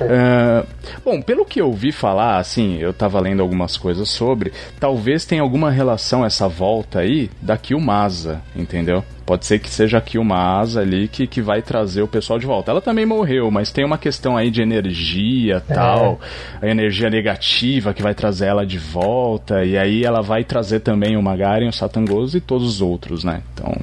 Uh, 0.00 0.66
bom, 1.04 1.22
pelo 1.22 1.44
que 1.44 1.60
eu 1.60 1.68
ouvi 1.68 1.92
falar, 1.92 2.38
assim, 2.38 2.78
eu 2.78 2.92
tava 2.92 3.20
lendo 3.20 3.40
algumas 3.40 3.76
coisas 3.76 4.08
sobre, 4.08 4.52
talvez 4.80 5.24
tenha 5.24 5.42
alguma 5.42 5.70
relação 5.70 6.26
essa 6.26 6.48
volta 6.48 7.00
aí 7.00 7.30
da 7.40 7.56
Kilmasa, 7.56 8.42
entendeu? 8.54 9.04
Pode 9.24 9.46
ser 9.46 9.58
que 9.58 9.68
seja 9.68 9.98
aqui 9.98 10.18
uma 10.18 10.60
asa 10.60 10.80
ali 10.80 11.08
que, 11.08 11.26
que 11.26 11.40
vai 11.40 11.62
trazer 11.62 12.02
o 12.02 12.08
pessoal 12.08 12.38
de 12.38 12.46
volta. 12.46 12.70
Ela 12.70 12.80
também 12.80 13.06
morreu, 13.06 13.50
mas 13.50 13.72
tem 13.72 13.84
uma 13.84 13.98
questão 13.98 14.36
aí 14.36 14.50
de 14.50 14.62
energia 14.62 15.56
é. 15.68 15.74
tal, 15.74 16.20
a 16.60 16.66
energia 16.66 17.08
negativa 17.10 17.94
que 17.94 18.02
vai 18.02 18.14
trazer 18.14 18.46
ela 18.46 18.66
de 18.66 18.78
volta, 18.78 19.64
e 19.64 19.78
aí 19.78 20.04
ela 20.04 20.20
vai 20.20 20.44
trazer 20.44 20.80
também 20.80 21.16
o 21.16 21.22
Magaren, 21.22 21.68
o 21.68 21.72
Satangoso 21.72 22.36
e 22.36 22.40
todos 22.40 22.66
os 22.66 22.80
outros, 22.80 23.24
né? 23.24 23.42
Então. 23.52 23.74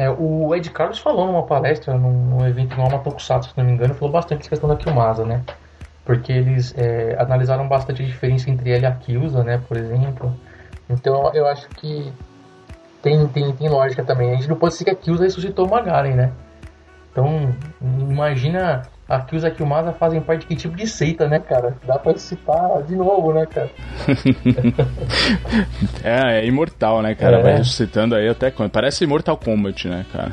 É, 0.00 0.08
o 0.08 0.54
Ed 0.54 0.70
Carlos 0.70 0.98
falou 0.98 1.26
numa 1.26 1.42
palestra, 1.42 1.92
num, 1.92 2.10
num 2.10 2.48
evento 2.48 2.74
no 2.74 2.86
Amatokusatsu, 2.86 3.50
se 3.50 3.58
não 3.58 3.66
me 3.66 3.72
engano, 3.72 3.92
falou 3.92 4.10
bastante 4.10 4.48
questão 4.48 4.66
da 4.66 4.74
Kyumasa, 4.74 5.26
né? 5.26 5.42
Porque 6.06 6.32
eles 6.32 6.74
é, 6.74 7.16
analisaram 7.18 7.68
bastante 7.68 8.02
a 8.02 8.06
diferença 8.06 8.50
entre 8.50 8.70
ela 8.70 8.84
e 8.84 8.86
a 8.86 8.92
Kyusa, 8.92 9.44
né, 9.44 9.60
por 9.68 9.76
exemplo. 9.76 10.34
Então 10.88 11.30
eu 11.34 11.46
acho 11.46 11.68
que 11.76 12.10
tem, 13.02 13.28
tem, 13.28 13.52
tem 13.52 13.68
lógica 13.68 14.02
também. 14.02 14.30
A 14.30 14.36
gente 14.36 14.48
não 14.48 14.56
pode 14.56 14.72
ser 14.72 14.84
que 14.84 14.90
a 14.90 14.94
Kills 14.94 15.22
ressuscitou 15.22 15.66
o 15.66 15.70
Magaren, 15.70 16.14
né? 16.14 16.32
Então, 17.12 17.54
imagina 17.82 18.80
aqui 19.10 19.34
os 19.34 19.44
Akilmasa 19.44 19.92
fazem 19.92 20.20
parte 20.20 20.42
de 20.42 20.46
que 20.46 20.56
tipo 20.56 20.76
de 20.76 20.86
seita, 20.86 21.28
né, 21.28 21.40
cara? 21.40 21.76
Dá 21.84 21.98
pra 21.98 22.16
citar 22.16 22.82
de 22.84 22.94
novo, 22.94 23.32
né, 23.32 23.44
cara? 23.46 23.68
é, 26.04 26.40
é 26.40 26.46
imortal, 26.46 27.02
né, 27.02 27.14
cara? 27.16 27.38
É. 27.38 27.42
Vai 27.42 27.56
ressuscitando 27.56 28.14
aí 28.14 28.28
até 28.28 28.50
quando. 28.50 28.70
Parece 28.70 29.04
Mortal 29.06 29.36
Kombat, 29.36 29.88
né, 29.88 30.06
cara? 30.12 30.32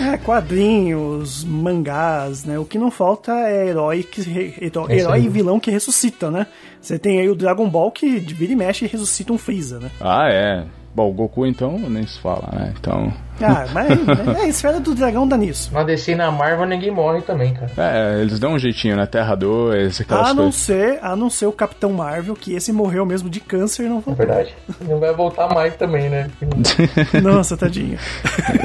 é, 0.00 0.16
quadrinhos, 0.18 1.44
mangás, 1.44 2.44
né? 2.44 2.58
O 2.58 2.64
que 2.64 2.78
não 2.78 2.90
falta 2.90 3.32
é 3.32 3.68
herói, 3.68 4.02
que, 4.02 4.20
herói, 4.60 4.92
herói 4.92 5.22
e 5.22 5.28
vilão 5.28 5.60
que 5.60 5.70
ressuscita, 5.70 6.30
né? 6.30 6.48
Você 6.80 6.98
tem 6.98 7.20
aí 7.20 7.28
o 7.28 7.36
Dragon 7.36 7.68
Ball 7.68 7.92
que 7.92 8.18
de 8.18 8.34
vira 8.34 8.52
e 8.52 8.56
mexe 8.56 8.84
e 8.84 8.88
ressuscita 8.88 9.32
um 9.32 9.38
Freeza, 9.38 9.78
né? 9.78 9.90
Ah, 10.00 10.28
é. 10.28 10.64
Bom, 10.94 11.10
o 11.10 11.12
Goku 11.12 11.44
então 11.44 11.76
nem 11.76 12.06
se 12.06 12.20
fala, 12.20 12.48
né? 12.52 12.72
Então. 12.78 13.12
Ah, 13.42 13.66
mas 13.72 13.90
é, 14.38 14.42
a 14.42 14.46
esfera 14.46 14.78
do 14.78 14.94
dragão 14.94 15.26
dá 15.26 15.36
nisso. 15.36 15.74
Na 15.74 15.82
DC 15.82 16.14
na 16.14 16.30
Marvel 16.30 16.66
ninguém 16.66 16.92
morre 16.92 17.20
também, 17.20 17.52
cara. 17.52 17.72
É, 17.76 18.20
eles 18.20 18.38
dão 18.38 18.52
um 18.52 18.58
jeitinho 18.60 18.94
na 18.94 19.02
né? 19.02 19.06
Terra 19.08 19.34
2, 19.34 20.02
aquelas 20.02 20.28
a 20.28 20.34
não 20.34 20.44
coisas. 20.44 20.60
ser, 20.60 21.00
a 21.02 21.16
não 21.16 21.28
ser 21.28 21.46
o 21.46 21.52
Capitão 21.52 21.92
Marvel, 21.92 22.36
que 22.36 22.54
esse 22.54 22.72
morreu 22.72 23.04
mesmo 23.04 23.28
de 23.28 23.40
câncer 23.40 23.86
e 23.86 23.88
não 23.88 23.98
voltou. 24.00 24.12
É 24.12 24.26
verdade. 24.26 24.54
Não 24.82 25.00
vai 25.00 25.12
voltar 25.12 25.52
mais 25.52 25.74
também, 25.74 26.08
né? 26.08 26.30
Nossa, 27.20 27.56
tadinho. 27.56 27.98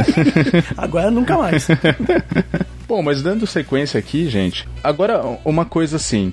Agora 0.77 1.09
nunca 1.09 1.35
mais. 1.35 1.67
Bom, 2.87 3.01
mas 3.01 3.23
dando 3.23 3.47
sequência 3.47 3.99
aqui, 3.99 4.29
gente. 4.29 4.67
Agora, 4.83 5.23
uma 5.43 5.65
coisa 5.65 5.95
assim. 5.95 6.31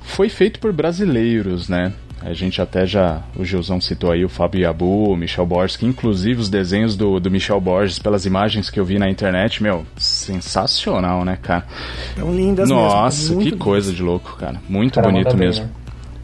Foi 0.00 0.30
feito 0.30 0.58
por 0.58 0.72
brasileiros, 0.72 1.68
né? 1.68 1.92
A 2.24 2.32
gente 2.32 2.62
até 2.62 2.86
já. 2.86 3.20
O 3.36 3.44
Gilzão 3.44 3.78
citou 3.78 4.10
aí 4.10 4.24
o 4.24 4.30
Fábio 4.30 4.62
Yabu, 4.62 5.10
o 5.10 5.16
Michel 5.16 5.44
Borges, 5.44 5.76
que 5.76 5.84
inclusive 5.84 6.40
os 6.40 6.48
desenhos 6.48 6.96
do, 6.96 7.20
do 7.20 7.30
Michel 7.30 7.60
Borges, 7.60 7.98
pelas 7.98 8.24
imagens 8.24 8.70
que 8.70 8.80
eu 8.80 8.84
vi 8.84 8.98
na 8.98 9.10
internet, 9.10 9.62
meu, 9.62 9.84
sensacional, 9.98 11.22
né, 11.22 11.38
cara? 11.40 11.66
Tão 12.16 12.34
lindas 12.34 12.70
Nossa, 12.70 13.34
mesmo. 13.34 13.42
que 13.42 13.56
coisa 13.58 13.92
de 13.92 14.02
louco, 14.02 14.36
cara. 14.38 14.58
Muito 14.66 14.94
cara, 14.94 15.08
bonito 15.08 15.26
manda 15.26 15.36
mesmo. 15.36 15.66
Bem, 15.66 15.74
né? 15.74 15.80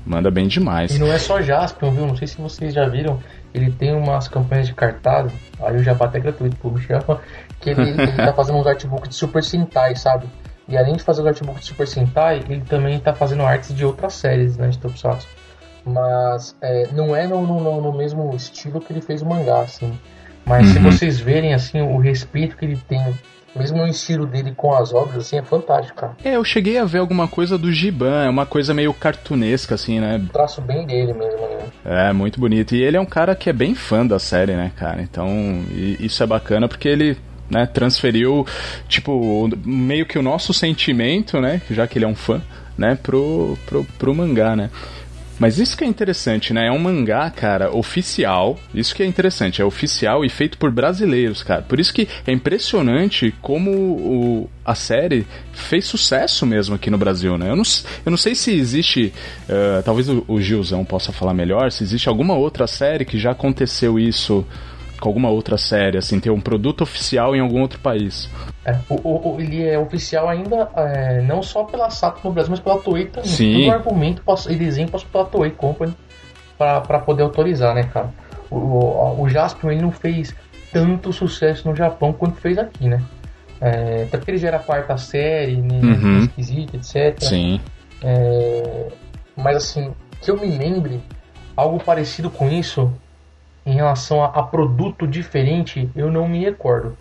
Manda 0.07 0.31
bem 0.31 0.49
demais. 0.49 0.97
E 0.97 0.99
não 0.99 1.13
é 1.13 1.19
só 1.19 1.43
Jaspion, 1.43 1.91
viu? 1.91 2.07
Não 2.07 2.17
sei 2.17 2.27
se 2.27 2.41
vocês 2.41 2.73
já 2.73 2.89
viram. 2.89 3.21
Ele 3.53 3.71
tem 3.71 3.95
umas 3.95 4.27
campanhas 4.27 4.69
de 4.69 4.75
cartaz, 4.75 5.31
aí 5.61 5.77
o 5.77 5.83
jabá 5.83 6.07
até 6.07 6.19
gratuito 6.19 6.57
pro 6.57 6.71
Michel, 6.71 7.21
que 7.61 7.71
ele, 7.71 7.91
ele 7.91 8.13
tá 8.17 8.33
fazendo 8.33 8.59
uns 8.59 8.67
artbooks 8.67 9.11
de 9.11 9.15
Super 9.17 9.43
Sentai, 9.43 9.97
sabe? 9.97 10.27
E 10.67 10.79
além 10.79 10.97
de 10.97 11.03
fazer 11.03 11.21
o 11.21 11.27
artbook 11.27 11.61
de 11.61 11.67
Super 11.67 11.87
Sentai, 11.87 12.43
ele 12.49 12.63
também 12.63 12.99
tá 13.01 13.13
fazendo 13.13 13.43
artes 13.43 13.75
de 13.75 13.85
outras 13.85 14.15
séries, 14.15 14.57
né, 14.57 14.69
de 14.69 14.79
Tokusatsu 14.79 15.29
mas 15.93 16.57
é, 16.61 16.89
não 16.93 17.15
é 17.15 17.27
no, 17.27 17.47
no, 17.47 17.81
no, 17.81 17.93
mesmo 17.93 18.35
estilo 18.35 18.81
que 18.81 18.93
ele 18.93 19.01
fez 19.01 19.23
o 19.23 19.27
mangá, 19.27 19.61
assim. 19.61 19.93
Mas 20.45 20.69
uhum. 20.69 20.73
se 20.73 20.79
vocês 20.79 21.21
verem, 21.21 21.53
assim, 21.53 21.81
o 21.81 21.99
respeito 21.99 22.57
que 22.57 22.65
ele 22.65 22.79
tem, 22.89 23.15
mesmo 23.55 23.79
no 23.79 23.87
estilo 23.87 24.27
dele 24.27 24.53
com 24.57 24.75
as 24.75 24.93
obras, 24.93 25.27
assim, 25.27 25.39
é 25.39 25.43
fantástico, 25.43 25.99
cara. 25.99 26.13
É, 26.25 26.37
eu 26.37 26.45
cheguei 26.45 26.79
a 26.79 26.85
ver 26.85 26.99
alguma 26.99 27.29
coisa 27.29 27.59
do 27.59 27.71
Giban, 27.71 28.25
é 28.25 28.29
uma 28.29 28.47
coisa 28.47 28.73
meio 28.73 28.95
cartunesca, 28.95 29.75
assim, 29.75 30.01
né? 30.01 30.21
traço 30.33 30.61
bem 30.61 30.87
dele 30.87 31.13
mesmo, 31.13 31.41
né? 31.41 31.59
É, 31.85 32.13
muito 32.13 32.41
bonito. 32.41 32.75
E 32.75 32.83
ele 32.83 32.97
é 32.97 33.01
um 33.01 33.07
cara 33.07 33.35
que 33.35 33.51
é 33.51 33.53
bem 33.53 33.75
fã 33.75 34.07
da 34.07 34.19
série, 34.19 34.55
né, 34.55 34.73
cara? 34.77 35.03
Então, 35.03 35.29
isso 35.71 36.23
é 36.23 36.27
bacana 36.27 36.69
porque 36.69 36.89
ele 36.89 37.17
né, 37.51 37.67
transferiu, 37.67 38.47
tipo, 38.89 39.51
meio 39.65 40.07
que 40.07 40.19
o 40.19 40.23
nosso 40.23 40.55
sentimento, 40.55 41.41
né, 41.41 41.61
já 41.71 41.87
que 41.87 41.99
ele 41.99 42.05
é 42.05 42.09
um 42.09 42.15
fã, 42.15 42.41
né, 42.79 42.97
pro, 43.03 43.59
pro, 43.67 43.85
pro 43.99 44.15
mangá, 44.15 44.55
né. 44.55 44.71
Mas 45.41 45.59
isso 45.59 45.75
que 45.75 45.83
é 45.83 45.87
interessante, 45.87 46.53
né? 46.53 46.67
É 46.67 46.71
um 46.71 46.79
mangá, 46.79 47.31
cara, 47.31 47.75
oficial. 47.75 48.59
Isso 48.75 48.95
que 48.95 49.03
é 49.03 49.07
interessante, 49.07 49.63
é 49.63 49.65
oficial 49.65 50.23
e 50.23 50.29
feito 50.29 50.59
por 50.59 50.71
brasileiros, 50.71 51.43
cara. 51.43 51.63
Por 51.63 51.81
isso 51.81 51.95
que 51.95 52.07
é 52.27 52.31
impressionante 52.31 53.35
como 53.41 53.71
o, 53.71 54.51
a 54.63 54.75
série 54.75 55.27
fez 55.55 55.87
sucesso 55.87 56.45
mesmo 56.45 56.75
aqui 56.75 56.91
no 56.91 56.99
Brasil, 56.99 57.39
né? 57.39 57.51
Eu 57.51 57.57
não, 57.57 57.63
eu 58.05 58.11
não 58.11 58.19
sei 58.19 58.35
se 58.35 58.53
existe, 58.53 59.15
uh, 59.49 59.83
talvez 59.83 60.11
o, 60.11 60.23
o 60.29 60.39
Gilzão 60.43 60.85
possa 60.85 61.11
falar 61.11 61.33
melhor, 61.33 61.73
se 61.73 61.83
existe 61.83 62.07
alguma 62.07 62.35
outra 62.35 62.67
série 62.67 63.07
que 63.07 63.19
já 63.19 63.31
aconteceu 63.31 63.99
isso 63.99 64.47
com 65.01 65.09
alguma 65.09 65.31
outra 65.31 65.57
série, 65.57 65.97
assim, 65.97 66.21
ter 66.21 66.31
um 66.31 66.41
produto 66.41 66.83
oficial 66.83 67.35
em 67.35 67.41
algum 67.41 67.63
outro 67.63 67.79
país. 67.81 68.29
É, 68.65 68.77
o, 68.91 69.35
o, 69.35 69.41
ele 69.41 69.67
é 69.67 69.79
oficial 69.79 70.29
ainda 70.29 70.69
é, 70.77 71.23
não 71.23 71.43
só 71.43 71.65
pela 71.65 71.89
Sato 71.89 72.21
no 72.23 72.33
Brasil, 72.33 72.51
mas 72.51 72.61
pela 72.61 72.79
Toei 72.79 73.07
também. 73.07 73.29
Sim. 73.31 73.65
Todo 73.65 73.73
argumento 73.73 74.23
e 74.49 74.57
desenho 74.57 74.89
passou 74.89 75.09
pela 75.11 75.25
Toei 75.25 75.51
Company 75.51 75.95
para 76.59 76.99
poder 76.99 77.23
autorizar, 77.23 77.75
né, 77.75 77.85
cara? 77.85 78.11
O, 78.51 78.57
o, 78.57 79.23
o 79.23 79.29
Jaspion 79.29 79.71
ele 79.71 79.81
não 79.81 79.91
fez 79.91 80.35
tanto 80.73 81.13
sucesso 81.13 81.69
no 81.69 81.75
Japão 81.75 82.13
quanto 82.13 82.37
fez 82.37 82.59
aqui, 82.59 82.89
né? 82.89 83.03
É, 83.61 84.05
até 84.05 84.17
porque 84.17 84.31
ele 84.31 84.39
já 84.39 84.49
era 84.49 84.59
quarta 84.59 84.97
série, 84.97 85.57
né, 85.57 85.81
uhum. 85.83 86.19
esquisito, 86.21 86.77
etc. 86.77 87.23
Sim. 87.23 87.61
É, 88.03 88.89
mas 89.37 89.57
assim, 89.57 89.93
que 90.21 90.31
eu 90.31 90.39
me 90.39 90.47
lembre, 90.47 91.01
algo 91.57 91.83
parecido 91.83 92.31
com 92.31 92.51
isso 92.51 92.93
em 93.67 93.75
relação 93.75 94.25
a, 94.25 94.29
a 94.29 94.43
produto 94.43 95.07
diferente, 95.07 95.91
eu 95.95 96.11
não 96.11 96.27
me 96.27 96.41
recordo, 96.43 96.97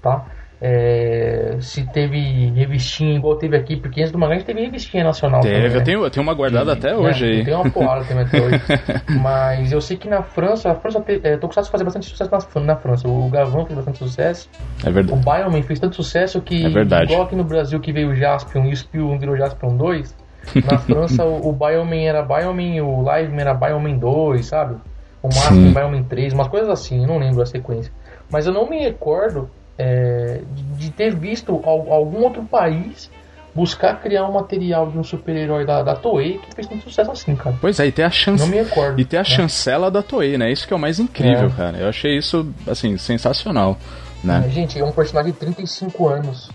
tá? 0.00 0.24
É, 0.66 1.58
se 1.60 1.84
teve 1.92 2.50
revistinha 2.56 3.18
igual 3.18 3.36
teve 3.36 3.54
aqui, 3.54 3.76
porque 3.76 4.00
antes 4.00 4.10
do 4.10 4.18
Magalhães 4.18 4.44
teve 4.44 4.62
revistinha 4.62 5.04
nacional. 5.04 5.42
Teve, 5.42 5.56
também, 5.56 5.68
né? 5.68 5.76
eu, 5.76 5.84
tenho, 5.84 6.04
eu 6.04 6.10
tenho 6.10 6.22
uma 6.22 6.32
guardada 6.32 6.70
e, 6.70 6.72
até 6.72 6.96
hoje 6.96 7.22
é, 7.22 7.28
aí. 7.28 7.44
Tem 7.44 7.52
uma 7.52 7.70
porrada 7.70 8.02
também 8.06 8.24
até 8.24 8.40
hoje. 8.40 8.62
Mas 9.20 9.72
eu 9.72 9.80
sei 9.82 9.98
que 9.98 10.08
na 10.08 10.22
França, 10.22 10.70
a 10.70 10.74
França 10.74 11.02
teve, 11.02 11.28
é, 11.28 11.36
Tokusatsu 11.36 11.70
fazia 11.70 11.84
bastante 11.84 12.06
sucesso 12.06 12.30
na, 12.30 12.60
na 12.62 12.76
França. 12.76 13.06
O 13.06 13.28
Gavão 13.28 13.66
fez 13.66 13.76
bastante 13.76 13.98
sucesso. 13.98 14.48
É 14.82 14.90
verdade. 14.90 15.12
O 15.12 15.22
Bioman 15.22 15.62
fez 15.62 15.78
tanto 15.78 15.96
sucesso 15.96 16.40
que, 16.40 16.64
é 16.64 16.70
verdade. 16.70 17.12
igual 17.12 17.26
aqui 17.26 17.36
no 17.36 17.44
Brasil 17.44 17.78
que 17.78 17.92
veio 17.92 18.08
o 18.08 18.14
Jaspion 18.14 18.64
e 18.64 18.72
o 18.72 18.76
Spill 18.76 19.18
virou 19.18 19.36
Jaspion 19.36 19.76
2, 19.76 20.16
na 20.64 20.78
França 20.80 21.26
o, 21.26 21.50
o 21.50 21.52
Bioman 21.52 22.04
era 22.04 22.22
Bioman, 22.22 22.82
o 22.82 23.02
Liveman 23.02 23.40
era 23.42 23.52
Bioman 23.52 23.98
2, 23.98 24.46
sabe? 24.46 24.76
O 25.22 25.28
vai 25.28 25.74
Bioman 25.74 26.04
3, 26.04 26.32
umas 26.32 26.48
coisas 26.48 26.70
assim, 26.70 27.02
eu 27.02 27.06
não 27.06 27.18
lembro 27.18 27.42
a 27.42 27.46
sequência. 27.46 27.92
Mas 28.30 28.46
eu 28.46 28.52
não 28.54 28.66
me 28.66 28.78
recordo 28.78 29.50
é, 29.78 30.40
de, 30.76 30.90
ter 30.90 31.14
visto 31.14 31.60
algum 31.64 32.22
outro 32.22 32.44
país 32.44 33.10
buscar 33.54 34.00
criar 34.00 34.28
um 34.28 34.32
material 34.32 34.90
de 34.90 34.98
um 34.98 35.04
super-herói 35.04 35.64
da, 35.64 35.82
da 35.82 35.94
Toei 35.94 36.38
que 36.38 36.54
fez 36.54 36.66
tanto 36.66 36.82
sucesso 36.82 37.10
assim, 37.12 37.36
cara. 37.36 37.56
Pois 37.60 37.78
é, 37.78 37.86
e 37.86 37.92
ter 37.92 38.02
a 38.02 38.10
chance. 38.10 38.42
Não 38.42 38.50
me 38.50 38.62
recordo. 38.62 39.00
E 39.00 39.04
ter 39.04 39.18
a 39.18 39.20
é. 39.20 39.24
chancela 39.24 39.90
da 39.90 40.02
Toei, 40.02 40.36
né? 40.36 40.50
Isso 40.50 40.66
que 40.66 40.72
é 40.72 40.76
o 40.76 40.80
mais 40.80 40.98
incrível, 40.98 41.46
é. 41.46 41.50
cara. 41.50 41.78
Eu 41.78 41.88
achei 41.88 42.16
isso, 42.16 42.52
assim, 42.66 42.96
sensacional. 42.98 43.78
Né? 44.24 44.42
É, 44.46 44.50
gente, 44.50 44.78
é 44.78 44.84
um 44.84 44.90
personagem 44.90 45.32
de 45.32 45.38
35 45.38 46.08
anos, 46.08 46.50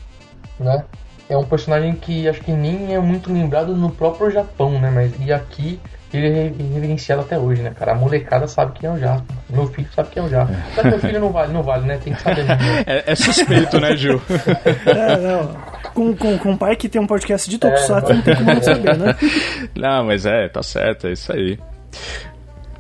né? 0.60 0.84
É 1.30 1.38
um 1.38 1.46
personagem 1.46 1.94
que 1.94 2.28
acho 2.28 2.42
que 2.42 2.52
nem 2.52 2.94
é 2.94 3.00
muito 3.00 3.32
lembrado 3.32 3.76
no 3.76 3.92
próprio 3.92 4.32
Japão, 4.32 4.80
né? 4.80 4.90
Mas 4.90 5.14
e 5.20 5.32
aqui 5.32 5.80
ele 6.18 6.28
é 6.28 6.52
reverenciado 6.74 7.22
até 7.22 7.38
hoje, 7.38 7.62
né, 7.62 7.72
cara? 7.78 7.92
A 7.92 7.96
molecada 7.96 8.48
sabe 8.48 8.80
quem 8.80 8.90
é 8.90 8.94
o 8.94 8.98
Jasper. 8.98 9.36
Meu 9.50 9.68
filho 9.68 9.88
sabe 9.96 10.10
quem 10.10 10.24
é 10.24 10.26
o 10.26 10.30
Jasper. 10.30 10.58
Só 10.74 10.82
que 10.82 10.88
meu 10.88 11.00
filho 11.00 11.20
não 11.20 11.32
vale, 11.32 11.54
não 11.54 11.64
vale, 11.64 11.88
né? 11.88 12.00
Tem 12.04 12.14
que 12.14 12.22
saber. 12.22 12.46
é, 12.88 13.04
é, 13.06 13.16
suspeito, 13.16 13.80
né, 13.80 13.96
Gil? 13.96 14.22
é, 14.86 15.18
não. 15.18 15.56
Com, 15.94 16.16
com, 16.16 16.38
com 16.38 16.52
um 16.52 16.58
pai 16.58 16.76
que 16.76 16.90
tem 16.90 17.02
um 17.02 17.08
podcast 17.08 17.50
de 17.50 17.58
Tokusatsu, 17.58 18.12
é, 18.12 18.16
não 18.16 18.22
tem 18.22 18.36
como 18.36 18.54
não 18.54 18.62
saber, 18.62 18.98
né? 18.98 19.16
Não, 19.76 20.06
mas 20.06 20.26
é, 20.26 20.48
tá 20.50 20.64
certo, 20.64 21.08
é 21.08 21.12
isso 21.12 21.32
aí. 21.32 21.60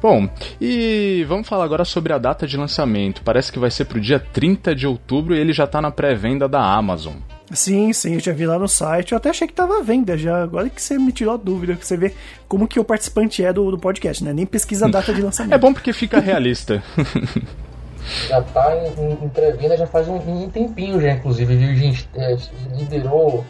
Bom, 0.01 0.29
e 0.61 1.25
vamos 1.27 1.47
falar 1.47 1.65
agora 1.65 1.83
sobre 1.83 2.13
a 2.13 2.17
data 2.17 2.47
de 2.47 2.55
lançamento. 2.55 3.21
Parece 3.23 3.51
que 3.51 3.59
vai 3.59 3.69
ser 3.69 3.85
pro 3.85 3.99
dia 3.99 4.19
30 4.19 4.73
de 4.73 4.87
outubro 4.87 5.35
e 5.35 5.39
ele 5.39 5.51
já 5.51 5.67
tá 5.67 5.81
na 5.81 5.91
pré-venda 5.91 6.47
da 6.47 6.61
Amazon. 6.61 7.15
Sim, 7.51 7.91
sim, 7.93 8.13
eu 8.13 8.19
já 8.19 8.31
vi 8.31 8.45
lá 8.45 8.59
no 8.59 8.67
site. 8.67 9.11
Eu 9.11 9.17
até 9.17 9.29
achei 9.29 9.47
que 9.47 9.53
tava 9.53 9.79
à 9.79 9.81
venda 9.81 10.17
já. 10.17 10.43
Agora 10.43 10.69
que 10.69 10.81
você 10.81 10.97
me 10.97 11.11
tirou 11.11 11.33
a 11.33 11.37
dúvida, 11.37 11.75
que 11.75 11.85
você 11.85 11.97
vê 11.97 12.13
como 12.47 12.67
que 12.67 12.79
o 12.79 12.83
participante 12.83 13.43
é 13.43 13.51
do, 13.51 13.71
do 13.71 13.77
podcast, 13.77 14.23
né? 14.23 14.33
Nem 14.33 14.45
pesquisa 14.45 14.85
a 14.85 14.89
data 14.89 15.13
de 15.13 15.21
lançamento. 15.23 15.53
É 15.53 15.57
bom 15.57 15.73
porque 15.73 15.91
fica 15.91 16.19
realista. 16.19 16.83
já 18.27 18.41
tá 18.41 18.75
em, 18.75 19.25
em 19.25 19.29
pré-venda 19.29 19.77
já 19.77 19.87
faz 19.87 20.07
um, 20.07 20.15
um, 20.15 20.49
tempinho 20.49 21.01
já, 21.01 21.11
inclusive, 21.11 21.55
viu, 21.55 21.75
gente? 21.75 22.09
É, 22.15 22.37
liderou 22.75 23.45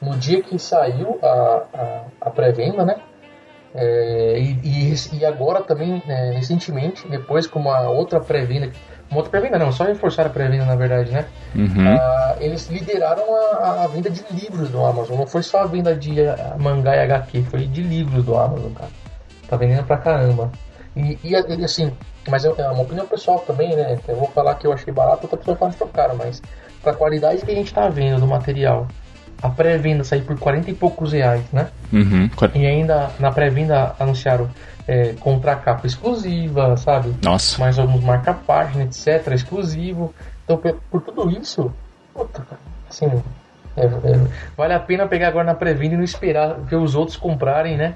no 0.00 0.16
dia 0.16 0.42
que 0.42 0.58
saiu 0.58 1.18
a, 1.22 1.62
a, 1.74 2.02
a 2.20 2.30
pré-venda, 2.30 2.84
né? 2.84 2.96
É, 3.74 4.38
e, 4.38 4.58
e, 4.64 5.18
e, 5.18 5.24
agora 5.24 5.62
também, 5.62 6.02
é, 6.08 6.32
recentemente, 6.32 7.06
depois 7.08 7.46
com 7.46 7.60
uma 7.60 7.88
outra 7.88 8.18
pré-venda 8.18 8.72
uma 9.10 9.18
outra 9.18 9.30
pré-venda 9.32 9.58
não, 9.58 9.72
só 9.72 9.84
reforçar 9.84 10.26
a 10.26 10.30
pré-venda 10.30 10.64
na 10.64 10.76
verdade, 10.76 11.10
né? 11.10 11.26
Uhum. 11.54 11.96
Uh, 11.96 12.36
eles 12.38 12.68
lideraram 12.68 13.24
a, 13.34 13.82
a, 13.82 13.86
venda 13.88 14.08
de 14.08 14.24
livros 14.30 14.70
do 14.70 14.84
Amazon, 14.84 15.18
não 15.18 15.26
foi 15.26 15.42
só 15.42 15.62
a 15.62 15.66
venda 15.66 15.96
de 15.96 16.14
mangá 16.58 16.94
e 16.94 17.00
HQ, 17.00 17.42
foi 17.42 17.66
de 17.66 17.82
livros 17.82 18.24
do 18.24 18.36
Amazon, 18.36 18.72
cara. 18.72 18.90
Tá 19.48 19.56
vendendo 19.56 19.84
pra 19.84 19.96
caramba. 19.98 20.52
E, 20.94 21.18
e, 21.24 21.34
assim, 21.64 21.92
mas 22.28 22.44
é 22.44 22.50
uma 22.50 22.82
opinião 22.82 23.04
pessoal 23.06 23.40
também, 23.40 23.74
né? 23.74 23.98
Eu 24.06 24.16
vou 24.16 24.28
falar 24.28 24.54
que 24.54 24.66
eu 24.66 24.72
achei 24.72 24.92
barato, 24.92 25.24
outra 25.24 25.38
pessoa 25.38 25.56
fala 25.56 25.72
que 25.72 25.84
caro, 25.86 26.16
mas 26.16 26.40
pra 26.80 26.94
qualidade 26.94 27.44
que 27.44 27.50
a 27.50 27.54
gente 27.54 27.74
tá 27.74 27.88
vendo 27.88 28.20
do 28.20 28.28
material, 28.28 28.86
a 29.42 29.48
pré-venda 29.48 30.04
sair 30.04 30.22
por 30.22 30.38
40 30.38 30.70
e 30.70 30.74
poucos 30.74 31.12
reais, 31.12 31.44
né? 31.52 31.68
Uhum. 31.92 32.28
E 32.54 32.66
ainda 32.66 33.10
na 33.18 33.30
pré-venda 33.30 33.94
anunciaram 33.98 34.50
é, 34.86 35.14
capa 35.62 35.86
exclusiva, 35.86 36.76
sabe? 36.76 37.14
Nossa. 37.22 37.58
Mais 37.58 37.78
alguns 37.78 38.02
marca-página, 38.02 38.84
etc. 38.84 39.32
exclusivo. 39.32 40.14
Então, 40.44 40.56
por, 40.56 40.74
por, 40.90 41.00
tudo 41.02 41.30
isso, 41.30 41.72
puta, 42.14 42.44
assim, 42.88 43.06
É, 43.76 43.84
é, 43.84 44.28
vale 44.56 44.74
a 44.74 44.80
pena 44.80 45.06
pegar 45.06 45.28
agora 45.28 45.44
na 45.44 45.54
pré-venda 45.54 45.94
e 45.94 45.96
não 45.96 46.04
esperar 46.04 46.54
ver 46.54 46.76
os 46.76 46.96
outros 46.96 47.16
comprarem, 47.16 47.76
né? 47.76 47.94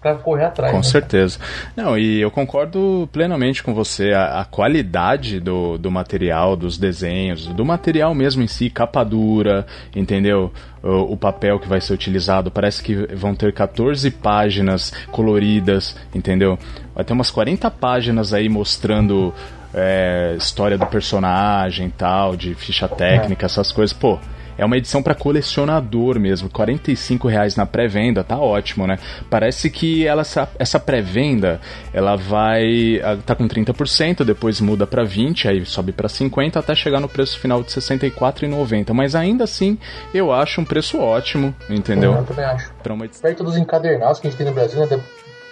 Pra 0.00 0.14
correr 0.14 0.44
atrás. 0.44 0.70
Com 0.70 0.78
né? 0.78 0.82
certeza. 0.84 1.38
Não, 1.74 1.98
e 1.98 2.20
eu 2.20 2.30
concordo 2.30 3.08
plenamente 3.12 3.62
com 3.62 3.74
você. 3.74 4.12
A, 4.12 4.40
a, 4.40 4.44
qualidade 4.44 5.40
do, 5.40 5.76
do 5.76 5.90
material, 5.90 6.54
dos 6.54 6.78
desenhos, 6.78 7.46
do 7.48 7.64
material 7.64 8.14
mesmo 8.14 8.42
em 8.42 8.46
si, 8.46 8.70
capa 8.70 9.02
dura, 9.02 9.66
entendeu? 9.94 10.52
O, 10.82 11.12
o, 11.12 11.16
papel 11.16 11.58
que 11.58 11.68
vai 11.68 11.80
ser 11.80 11.94
utilizado. 11.94 12.48
Parece 12.48 12.80
que 12.80 12.94
vão 13.16 13.34
ter 13.34 13.52
14 13.52 14.08
páginas 14.12 14.92
coloridas, 15.10 15.96
entendeu? 16.14 16.56
Vai 16.94 17.04
ter 17.04 17.12
umas 17.12 17.32
40 17.32 17.68
páginas 17.72 18.32
aí 18.32 18.48
mostrando 18.48 19.34
é, 19.74 20.34
história 20.38 20.78
do 20.78 20.86
personagem 20.86 21.90
tal, 21.90 22.36
de 22.36 22.54
ficha 22.54 22.88
técnica, 22.88 23.44
é. 23.44 23.46
essas 23.46 23.72
coisas. 23.72 23.96
Pô, 23.96 24.18
é 24.58 24.64
uma 24.64 24.76
edição 24.76 25.02
para 25.02 25.14
colecionador 25.14 26.18
mesmo, 26.18 26.50
45 26.50 27.28
reais 27.28 27.56
na 27.56 27.64
pré-venda, 27.64 28.24
tá 28.24 28.36
ótimo, 28.36 28.86
né? 28.86 28.98
Parece 29.30 29.70
que 29.70 30.06
ela, 30.06 30.22
essa 30.58 30.80
pré-venda, 30.80 31.60
ela 31.92 32.16
vai 32.16 33.00
tá 33.24 33.34
com 33.34 33.46
30%, 33.46 34.24
depois 34.24 34.60
muda 34.60 34.86
para 34.86 35.04
20, 35.04 35.48
aí 35.48 35.64
sobe 35.64 35.92
para 35.92 36.08
50 36.08 36.58
até 36.58 36.74
chegar 36.74 37.00
no 37.00 37.08
preço 37.08 37.38
final 37.38 37.62
de 37.62 37.70
64,90, 37.70 38.92
mas 38.92 39.14
ainda 39.14 39.44
assim 39.44 39.78
eu 40.12 40.32
acho 40.32 40.60
um 40.60 40.64
preço 40.64 40.98
ótimo, 40.98 41.54
entendeu? 41.70 42.14
Eu 42.14 42.24
também 42.24 42.44
acho. 42.44 42.70
Uma... 42.88 43.06
Perto 43.06 43.44
dos 43.44 43.56
encadernados 43.56 44.18
que 44.18 44.26
a 44.26 44.30
gente 44.30 44.38
tem 44.38 44.46
no 44.46 44.52
Brasil, 44.52 44.80
né, 44.80 44.86
da, 44.86 44.98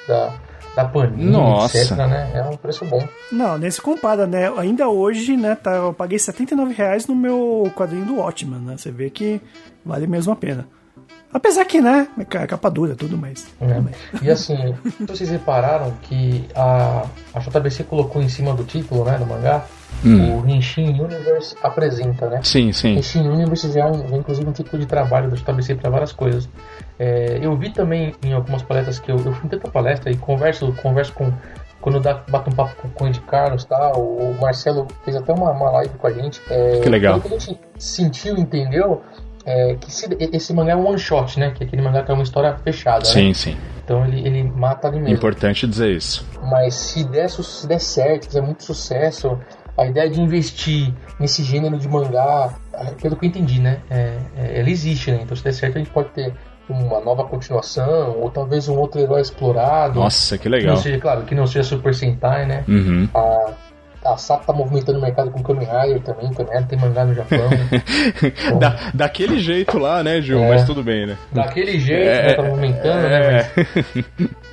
da 0.09 0.33
da 0.77 0.85
Panini, 0.85 1.31
Nossa. 1.31 1.79
etc, 1.79 1.97
né? 1.97 2.31
É 2.35 2.43
um 2.43 2.57
preço 2.57 2.85
bom. 2.85 3.03
Não, 3.33 3.57
nem 3.57 3.71
se 3.71 3.81
compara, 3.81 4.27
né? 4.27 4.53
Ainda 4.59 4.89
hoje, 4.89 5.35
né, 5.35 5.55
tá, 5.55 5.73
eu 5.73 5.95
paguei 5.95 6.19
79 6.19 6.75
reais 6.75 7.07
no 7.07 7.17
meu 7.17 7.73
quadrinho 7.75 8.05
do 8.05 8.17
Watchman, 8.17 8.61
né? 8.61 8.77
Você 8.77 8.91
vê 8.91 9.09
que 9.09 9.41
vale 9.83 10.07
mesmo 10.07 10.35
a 10.35 10.37
pena. 10.37 10.69
Apesar 11.33 11.65
que, 11.65 11.81
né, 11.81 12.09
é 12.19 12.47
capa 12.47 12.71
dura, 12.71 12.95
tudo 12.95 13.17
mais. 13.17 13.47
É. 13.61 13.83
E 14.23 14.31
assim, 14.31 14.75
vocês 15.09 15.31
repararam 15.31 15.93
que 16.03 16.47
a, 16.55 17.07
a 17.35 17.41
JBC 17.41 17.85
colocou 17.85 18.23
em 18.23 18.29
cima 18.29 18.53
do 18.53 18.63
título, 18.63 19.05
né, 19.05 19.17
do 19.19 19.27
mangá, 19.27 19.65
hum. 20.05 20.41
o 20.41 20.49
Henshin 20.49 21.01
Universe 21.01 21.57
apresenta, 21.63 22.29
né? 22.29 22.41
Sim, 22.43 22.73
sim. 22.73 22.97
Henshin 22.97 23.29
Universe 23.29 23.71
já 23.73 23.87
é, 23.87 24.17
inclusive, 24.17 24.49
um 24.49 24.53
título 24.53 24.81
de 24.81 24.87
trabalho 24.87 25.31
da 25.31 25.37
JBC 25.37 25.77
para 25.77 25.91
várias 25.91 26.13
coisas. 26.13 26.49
É, 26.99 27.39
eu 27.43 27.57
vi 27.57 27.71
também 27.71 28.15
em 28.25 28.33
algumas 28.33 28.63
palestras 28.63 28.99
que 28.99 29.11
eu, 29.11 29.17
eu 29.17 29.33
fui 29.33 29.47
em 29.47 29.49
tanta 29.49 29.71
palestra 29.71 30.11
e 30.11 30.17
converso, 30.17 30.73
converso 30.83 31.13
com. 31.13 31.33
Quando 31.81 32.01
dá, 32.01 32.15
bato 32.29 32.51
um 32.51 32.53
papo 32.53 32.75
com 32.95 33.05
o 33.05 33.07
Andy 33.07 33.21
Carlos, 33.21 33.65
tá? 33.65 33.93
O, 33.93 34.31
o 34.31 34.39
Marcelo 34.41 34.89
fez 35.05 35.17
até 35.17 35.33
uma, 35.33 35.53
uma 35.53 35.71
live 35.71 35.95
com 35.97 36.07
a 36.07 36.13
gente. 36.13 36.41
É, 36.51 36.81
que 36.81 36.89
legal. 36.89 37.21
que 37.21 37.29
a 37.29 37.39
gente 37.39 37.61
sentiu, 37.79 38.37
entendeu? 38.37 39.03
É, 39.45 39.77
que 39.77 39.93
se, 39.93 40.09
esse 40.19 40.53
mangá 40.53 40.73
é 40.73 40.77
um 40.77 40.89
one 40.89 40.99
shot, 40.99 41.39
né? 41.39 41.53
Que 41.53 41.63
é 41.63 41.67
aquele 41.67 41.83
mangá 41.83 42.03
que 42.03 42.11
é 42.11 42.15
uma 42.15 42.25
história 42.25 42.57
fechada. 42.65 43.05
Sim, 43.05 43.29
né? 43.29 43.35
sim. 43.35 43.57
Então 43.85 44.05
ele, 44.05 44.27
ele 44.27 44.43
mata 44.43 44.89
ali 44.89 44.99
mesmo. 44.99 45.15
Importante 45.15 45.65
dizer 45.65 45.93
isso. 45.93 46.27
Mas 46.43 46.75
se 46.75 47.05
der, 47.05 47.31
se 47.31 47.67
der 47.69 47.79
certo, 47.79 48.25
se 48.25 48.29
fizer 48.31 48.41
muito 48.41 48.65
sucesso, 48.65 49.39
a 49.77 49.87
ideia 49.87 50.09
de 50.09 50.21
investir 50.21 50.93
nesse 51.19 51.43
gênero 51.43 51.79
de 51.79 51.89
mangá, 51.89 52.55
pelo 53.01 53.17
que 53.17 53.27
eu 53.27 53.29
entendi, 53.29 53.61
né? 53.61 53.81
É, 53.91 54.19
é, 54.37 54.61
ela 54.61 54.71
existe, 54.71 55.11
né? 55.11 55.21
Então 55.23 55.37
se 55.37 55.45
der 55.45 55.53
certo 55.53 55.77
a 55.77 55.79
gente 55.79 55.91
pode 55.91 56.09
ter 56.11 56.33
uma 56.69 57.01
nova 57.01 57.25
continuação, 57.25 58.19
ou 58.21 58.31
talvez 58.31 58.69
um 58.69 58.77
outro 58.77 59.01
herói 59.01 59.21
explorado. 59.21 60.01
Nossa, 60.01 60.37
que 60.37 60.49
legal. 60.49 60.77
Que 60.77 60.83
seja, 60.83 60.99
claro, 60.99 61.23
que 61.23 61.35
não 61.35 61.47
seja 61.47 61.63
Super 61.63 61.95
Sentai, 61.95 62.47
né? 62.47 62.65
Uhum. 62.67 63.09
A, 63.15 63.53
a 64.07 64.17
SAP 64.17 64.45
tá 64.45 64.53
movimentando 64.53 64.99
o 64.99 65.03
mercado 65.03 65.31
com 65.31 65.43
Kamen 65.43 65.67
Rider 65.67 66.03
também, 66.03 66.33
Kamen 66.33 66.53
Rider 66.53 66.69
tem 66.69 66.79
mangá 66.79 67.05
no 67.05 67.15
Japão. 67.15 67.49
então, 68.23 68.59
da, 68.59 68.77
daquele 68.95 69.39
jeito 69.39 69.79
lá, 69.79 70.03
né, 70.03 70.21
Gil? 70.21 70.43
É, 70.43 70.49
mas 70.49 70.65
tudo 70.65 70.83
bem, 70.83 71.07
né? 71.07 71.17
Daquele 71.33 71.79
jeito, 71.79 72.09
é, 72.09 72.23
né? 72.29 72.35
Tá 72.35 72.43
movimentando, 72.43 73.09
né, 73.09 73.17
é, 73.17 73.33
né? 73.33 73.51
Mas... 74.19 74.31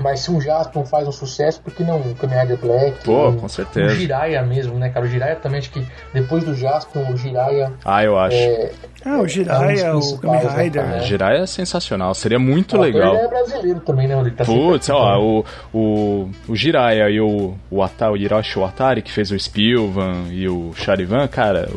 Mas 0.00 0.20
se 0.20 0.30
o 0.30 0.40
Jaspion 0.40 0.84
faz 0.84 1.06
um 1.06 1.12
sucesso, 1.12 1.60
por 1.60 1.72
que 1.72 1.84
não 1.84 2.00
o 2.00 2.14
Kamen 2.14 2.40
Rider 2.40 2.58
Black? 2.58 3.04
Pô, 3.04 3.32
com 3.32 3.48
certeza. 3.48 3.92
O 3.92 3.96
Jiraiya 3.96 4.42
mesmo, 4.42 4.78
né, 4.78 4.88
cara? 4.88 5.06
O 5.06 5.08
Jiraiya 5.08 5.36
também, 5.36 5.58
acho 5.58 5.70
que 5.70 5.86
depois 6.12 6.44
do 6.44 6.54
Jaspion, 6.54 7.10
o 7.10 7.16
Jiraiya... 7.16 7.72
Ah, 7.84 8.04
eu 8.04 8.18
acho. 8.18 8.36
É, 8.36 8.72
ah, 9.04 9.20
o 9.20 9.28
Jiraiya, 9.28 9.86
é 9.86 9.94
o 9.94 10.18
Kamen 10.18 10.48
Rider. 10.48 10.86
Né? 10.86 11.00
Jiraiya 11.00 11.42
é 11.42 11.46
sensacional, 11.46 12.14
seria 12.14 12.38
muito 12.38 12.78
legal. 12.78 13.14
Ele 13.14 13.24
é 13.24 13.28
brasileiro 13.28 13.80
também, 13.80 14.08
né? 14.08 14.18
Ele 14.18 14.30
tá 14.30 14.44
Putz, 14.44 14.88
ó, 14.88 15.20
o, 15.20 15.44
o, 15.74 16.30
o 16.48 16.56
Jiraiya 16.56 17.10
e 17.10 17.20
o, 17.20 17.54
o, 17.70 17.82
Atari, 17.82 18.12
o 18.12 18.16
Hiroshi 18.16 18.58
Watari, 18.58 19.02
que 19.02 19.12
fez 19.12 19.30
o 19.30 19.38
Spilvan 19.38 20.28
e 20.30 20.48
o 20.48 20.72
Charivan, 20.74 21.28
cara, 21.28 21.68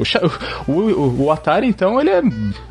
o, 0.67 0.71
o, 0.71 1.23
o, 1.25 1.31
Atari, 1.31 1.67
então, 1.67 1.99
ele 1.99 2.11
é 2.11 2.21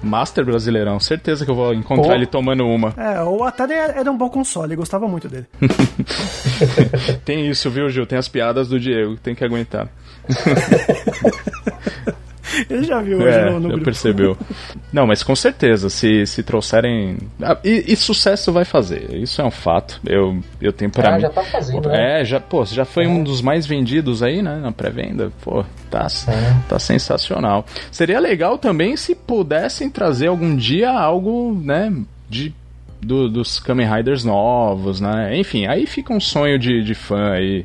master 0.02 0.44
brasileirão. 0.44 0.98
Certeza 0.98 1.44
que 1.44 1.50
eu 1.50 1.54
vou 1.54 1.74
encontrar 1.74 2.08
Pô. 2.08 2.14
ele 2.14 2.26
tomando 2.26 2.64
uma. 2.66 2.94
É, 2.96 3.22
o 3.22 3.44
Atari 3.44 3.74
era 3.74 4.10
um 4.10 4.16
bom 4.16 4.30
console, 4.30 4.72
eu 4.72 4.78
gostava 4.78 5.06
muito 5.06 5.28
dele. 5.28 5.46
tem 7.26 7.48
isso, 7.50 7.70
viu, 7.70 7.90
Gil? 7.90 8.06
Tem 8.06 8.18
as 8.18 8.28
piadas 8.28 8.68
do 8.68 8.80
Diego, 8.80 9.16
tem 9.18 9.34
que 9.34 9.44
aguentar. 9.44 9.88
Ele 12.70 12.84
já 12.84 13.00
viu 13.00 13.18
hoje 13.18 13.38
é, 13.38 13.50
no, 13.50 13.60
no 13.60 13.68
grupo. 13.68 13.84
percebeu. 13.84 14.36
Não, 14.92 15.06
mas 15.06 15.22
com 15.22 15.34
certeza, 15.36 15.88
se, 15.90 16.26
se 16.26 16.42
trouxerem. 16.42 17.18
Ah, 17.42 17.58
e, 17.64 17.92
e, 17.92 17.96
sucesso 17.96 18.52
vai 18.52 18.64
fazer, 18.64 19.14
isso 19.14 19.40
é 19.40 19.44
um 19.44 19.50
fato. 19.50 20.00
Eu, 20.06 20.38
eu 20.60 20.72
tenho 20.72 20.90
pra 20.90 21.10
ah, 21.10 21.14
mim. 21.16 21.20
já 21.20 21.30
tá 21.30 21.42
fazendo, 21.42 21.88
né? 21.88 22.20
É, 22.20 22.24
já, 22.24 22.40
pô, 22.40 22.64
já 22.64 22.84
foi 22.84 23.04
é. 23.04 23.08
um 23.08 23.22
dos 23.22 23.40
mais 23.40 23.66
vendidos 23.66 24.22
aí, 24.22 24.42
né, 24.42 24.58
na 24.62 24.72
pré-venda. 24.72 25.30
Pô, 25.42 25.64
tá, 25.90 26.06
é. 26.28 26.68
tá 26.68 26.78
sensacional. 26.78 27.66
Seria 27.90 28.20
legal 28.20 28.58
também 28.58 28.96
se 28.96 29.14
pudessem 29.14 29.90
trazer 29.90 30.28
algum 30.28 30.56
dia 30.56 30.90
algo, 30.90 31.60
né, 31.62 31.92
de 32.28 32.54
do, 33.00 33.28
dos 33.28 33.58
Kamen 33.58 33.88
Riders 33.88 34.24
novos, 34.24 35.00
né? 35.00 35.36
Enfim, 35.38 35.66
aí 35.66 35.86
fica 35.86 36.12
um 36.12 36.20
sonho 36.20 36.58
de, 36.58 36.82
de 36.82 36.94
fã 36.94 37.32
aí. 37.32 37.64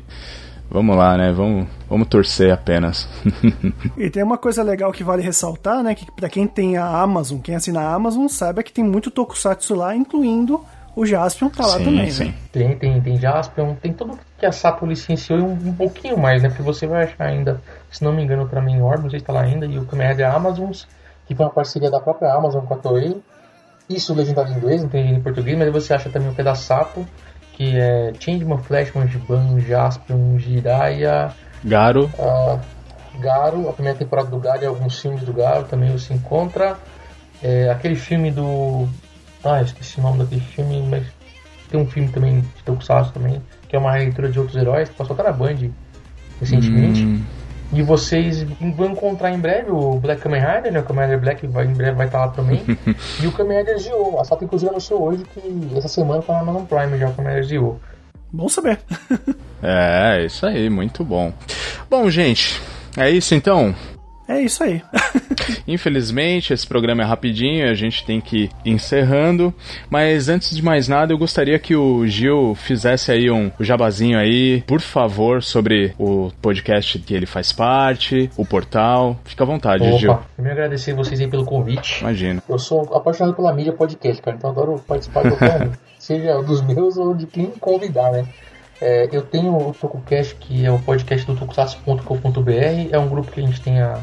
Vamos 0.72 0.96
lá, 0.96 1.18
né? 1.18 1.30
Vamos, 1.32 1.68
vamos 1.86 2.08
torcer 2.08 2.50
apenas. 2.50 3.06
e 3.96 4.08
tem 4.08 4.22
uma 4.22 4.38
coisa 4.38 4.62
legal 4.62 4.90
que 4.90 5.04
vale 5.04 5.22
ressaltar, 5.22 5.82
né? 5.82 5.94
Que 5.94 6.10
para 6.10 6.30
quem 6.30 6.46
tem 6.46 6.78
a 6.78 6.86
Amazon, 6.86 7.40
quem 7.40 7.54
assina 7.54 7.82
a 7.82 7.94
Amazon, 7.94 8.26
saiba 8.26 8.62
que 8.62 8.72
tem 8.72 8.82
muito 8.82 9.10
Tokusatsu 9.10 9.74
lá, 9.74 9.94
incluindo 9.94 10.64
o 10.94 11.06
Jaspion 11.06 11.48
tá 11.48 11.66
lá 11.66 11.78
sim, 11.78 11.84
também, 11.84 12.10
sim. 12.10 12.24
né? 12.26 12.34
Tem, 12.50 12.76
tem, 12.76 13.00
tem 13.00 13.18
Jaspion, 13.18 13.74
tem 13.74 13.92
tudo 13.92 14.18
que 14.38 14.46
a 14.46 14.52
Sato 14.52 14.84
licenciou 14.86 15.38
e 15.38 15.42
um, 15.42 15.52
um, 15.52 15.74
pouquinho 15.74 16.18
mais, 16.18 16.42
né? 16.42 16.48
Porque 16.48 16.62
você 16.62 16.86
vai 16.86 17.04
achar 17.04 17.26
ainda, 17.26 17.60
se 17.90 18.02
não 18.02 18.12
me 18.12 18.22
engano, 18.22 18.48
o 18.50 18.68
em 18.68 18.82
Orb, 18.82 19.02
não 19.02 19.10
sei 19.10 19.20
se 19.20 19.24
tá 19.24 19.32
lá 19.32 19.42
ainda, 19.42 19.66
e 19.66 19.78
o 19.78 19.86
Kamen 19.86 20.08
Rider 20.08 20.34
Amazons, 20.34 20.86
que 21.26 21.34
foi 21.34 21.46
uma 21.46 21.52
parceria 21.52 21.90
da 21.90 22.00
própria 22.00 22.32
Amazon 22.32 22.64
com 22.64 22.74
a 22.74 22.76
Toei. 22.78 23.22
Isso 23.88 24.14
legendado 24.14 24.52
em 24.52 24.56
inglês, 24.56 24.82
não 24.82 24.88
tem 24.88 25.14
em 25.14 25.20
português, 25.20 25.58
mas 25.58 25.70
você 25.72 25.92
acha 25.94 26.08
também 26.08 26.30
o 26.30 26.34
que 26.34 26.40
é 26.40 26.44
da 26.44 26.54
Sato 26.54 27.06
que 27.52 27.76
é 27.76 28.12
Changeman, 28.18 28.58
Flashman, 28.58 29.08
Jiban, 29.08 29.60
Jaspion, 29.60 30.38
Jiraiya, 30.38 31.32
Garo. 31.64 32.10
Uh, 32.18 32.58
Garo, 33.20 33.68
a 33.68 33.72
primeira 33.72 33.98
temporada 33.98 34.28
do 34.28 34.38
Garo 34.38 34.62
e 34.62 34.66
alguns 34.66 34.98
filmes 34.98 35.22
do 35.22 35.32
Garo 35.32 35.64
também 35.64 35.90
você 35.90 36.14
encontra. 36.14 36.78
É, 37.42 37.70
aquele 37.70 37.96
filme 37.96 38.30
do. 38.30 38.88
Ah, 39.44 39.60
esqueci 39.60 39.98
o 39.98 40.02
nome 40.02 40.18
daquele 40.18 40.40
filme, 40.40 40.82
mas 40.88 41.06
tem 41.68 41.80
um 41.80 41.86
filme 41.86 42.08
também 42.10 42.40
de 42.40 42.62
Tokusatsu 42.64 43.12
também, 43.12 43.42
que 43.68 43.74
é 43.74 43.78
uma 43.78 43.92
releitura 43.92 44.30
de 44.30 44.38
outros 44.38 44.56
heróis, 44.56 44.88
que 44.88 44.94
passou 44.94 45.14
até 45.14 45.24
na 45.24 45.32
Band 45.32 45.70
recentemente. 46.40 47.04
Hum. 47.04 47.22
E 47.72 47.82
vocês 47.82 48.42
vão 48.76 48.90
encontrar 48.90 49.30
em 49.30 49.38
breve 49.38 49.70
o 49.70 49.98
Black 49.98 50.20
Kamen 50.20 50.40
Rider, 50.40 50.72
né? 50.72 50.80
O 50.80 50.82
Kamen 50.82 51.04
Rider 51.04 51.20
Black 51.20 51.46
vai, 51.46 51.64
em 51.64 51.72
breve 51.72 51.96
vai 51.96 52.06
estar 52.06 52.18
lá 52.18 52.28
também. 52.28 52.62
e 53.22 53.26
o 53.26 53.32
Kamen 53.32 53.58
Rider 53.58 53.78
Zio. 53.78 54.20
A 54.20 54.24
Sato 54.24 54.44
inclusive 54.44 54.70
anunciou 54.70 55.02
hoje 55.02 55.24
que 55.24 55.70
essa 55.76 55.88
semana 55.88 56.20
tá 56.22 56.34
na 56.34 56.40
Amazon 56.40 56.64
Prime 56.64 56.98
já 56.98 57.08
o 57.08 57.14
Kamen 57.14 57.34
Rider 57.34 57.48
Zio. 57.48 57.80
Bom 58.30 58.48
saber. 58.48 58.78
é, 59.62 60.24
isso 60.24 60.44
aí, 60.46 60.68
muito 60.68 61.04
bom. 61.04 61.32
Bom, 61.88 62.10
gente, 62.10 62.60
é 62.96 63.10
isso 63.10 63.34
então. 63.34 63.74
É 64.28 64.40
isso 64.40 64.62
aí. 64.62 64.82
Infelizmente, 65.66 66.52
esse 66.52 66.66
programa 66.66 67.02
é 67.02 67.06
rapidinho, 67.06 67.68
a 67.68 67.74
gente 67.74 68.04
tem 68.04 68.20
que 68.20 68.50
ir 68.64 68.72
encerrando. 68.72 69.52
Mas 69.90 70.28
antes 70.28 70.54
de 70.54 70.62
mais 70.62 70.88
nada, 70.88 71.12
eu 71.12 71.18
gostaria 71.18 71.58
que 71.58 71.74
o 71.74 72.06
Gil 72.06 72.54
fizesse 72.54 73.10
aí 73.10 73.30
um 73.30 73.50
jabazinho 73.60 74.18
aí, 74.18 74.62
por 74.62 74.80
favor, 74.80 75.42
sobre 75.42 75.94
o 75.98 76.30
podcast 76.40 76.98
que 76.98 77.14
ele 77.14 77.26
faz 77.26 77.52
parte, 77.52 78.30
o 78.36 78.44
portal. 78.44 79.18
Fica 79.24 79.44
à 79.44 79.46
vontade, 79.46 79.84
Opa, 79.86 79.98
Gil. 79.98 80.18
Eu 80.38 80.44
me 80.44 80.50
agradecer 80.50 80.94
vocês 80.94 81.20
aí 81.20 81.28
pelo 81.28 81.44
convite. 81.44 82.00
Imagina. 82.00 82.42
Eu 82.48 82.58
sou 82.58 82.82
apaixonado 82.94 83.34
pela 83.34 83.52
mídia 83.52 83.72
podcast, 83.72 84.22
cara, 84.22 84.36
então 84.36 84.50
adoro 84.50 84.82
participar 84.86 85.22
do 85.22 85.36
seja 85.98 86.42
dos 86.42 86.62
meus 86.62 86.96
ou 86.96 87.14
de 87.14 87.26
quem 87.26 87.46
convidar, 87.46 88.10
né? 88.10 88.26
É, 88.82 89.08
eu 89.12 89.22
tenho 89.22 89.56
o 89.56 89.72
TokuCast, 89.72 90.34
que 90.34 90.66
é 90.66 90.70
o 90.72 90.76
podcast 90.76 91.24
do 91.24 91.36
tokusatsu.com.br. 91.36 92.90
É 92.90 92.98
um 92.98 93.08
grupo 93.08 93.30
que 93.30 93.38
a 93.38 93.46
gente 93.46 93.60
tem 93.60 93.80
há 93.80 94.00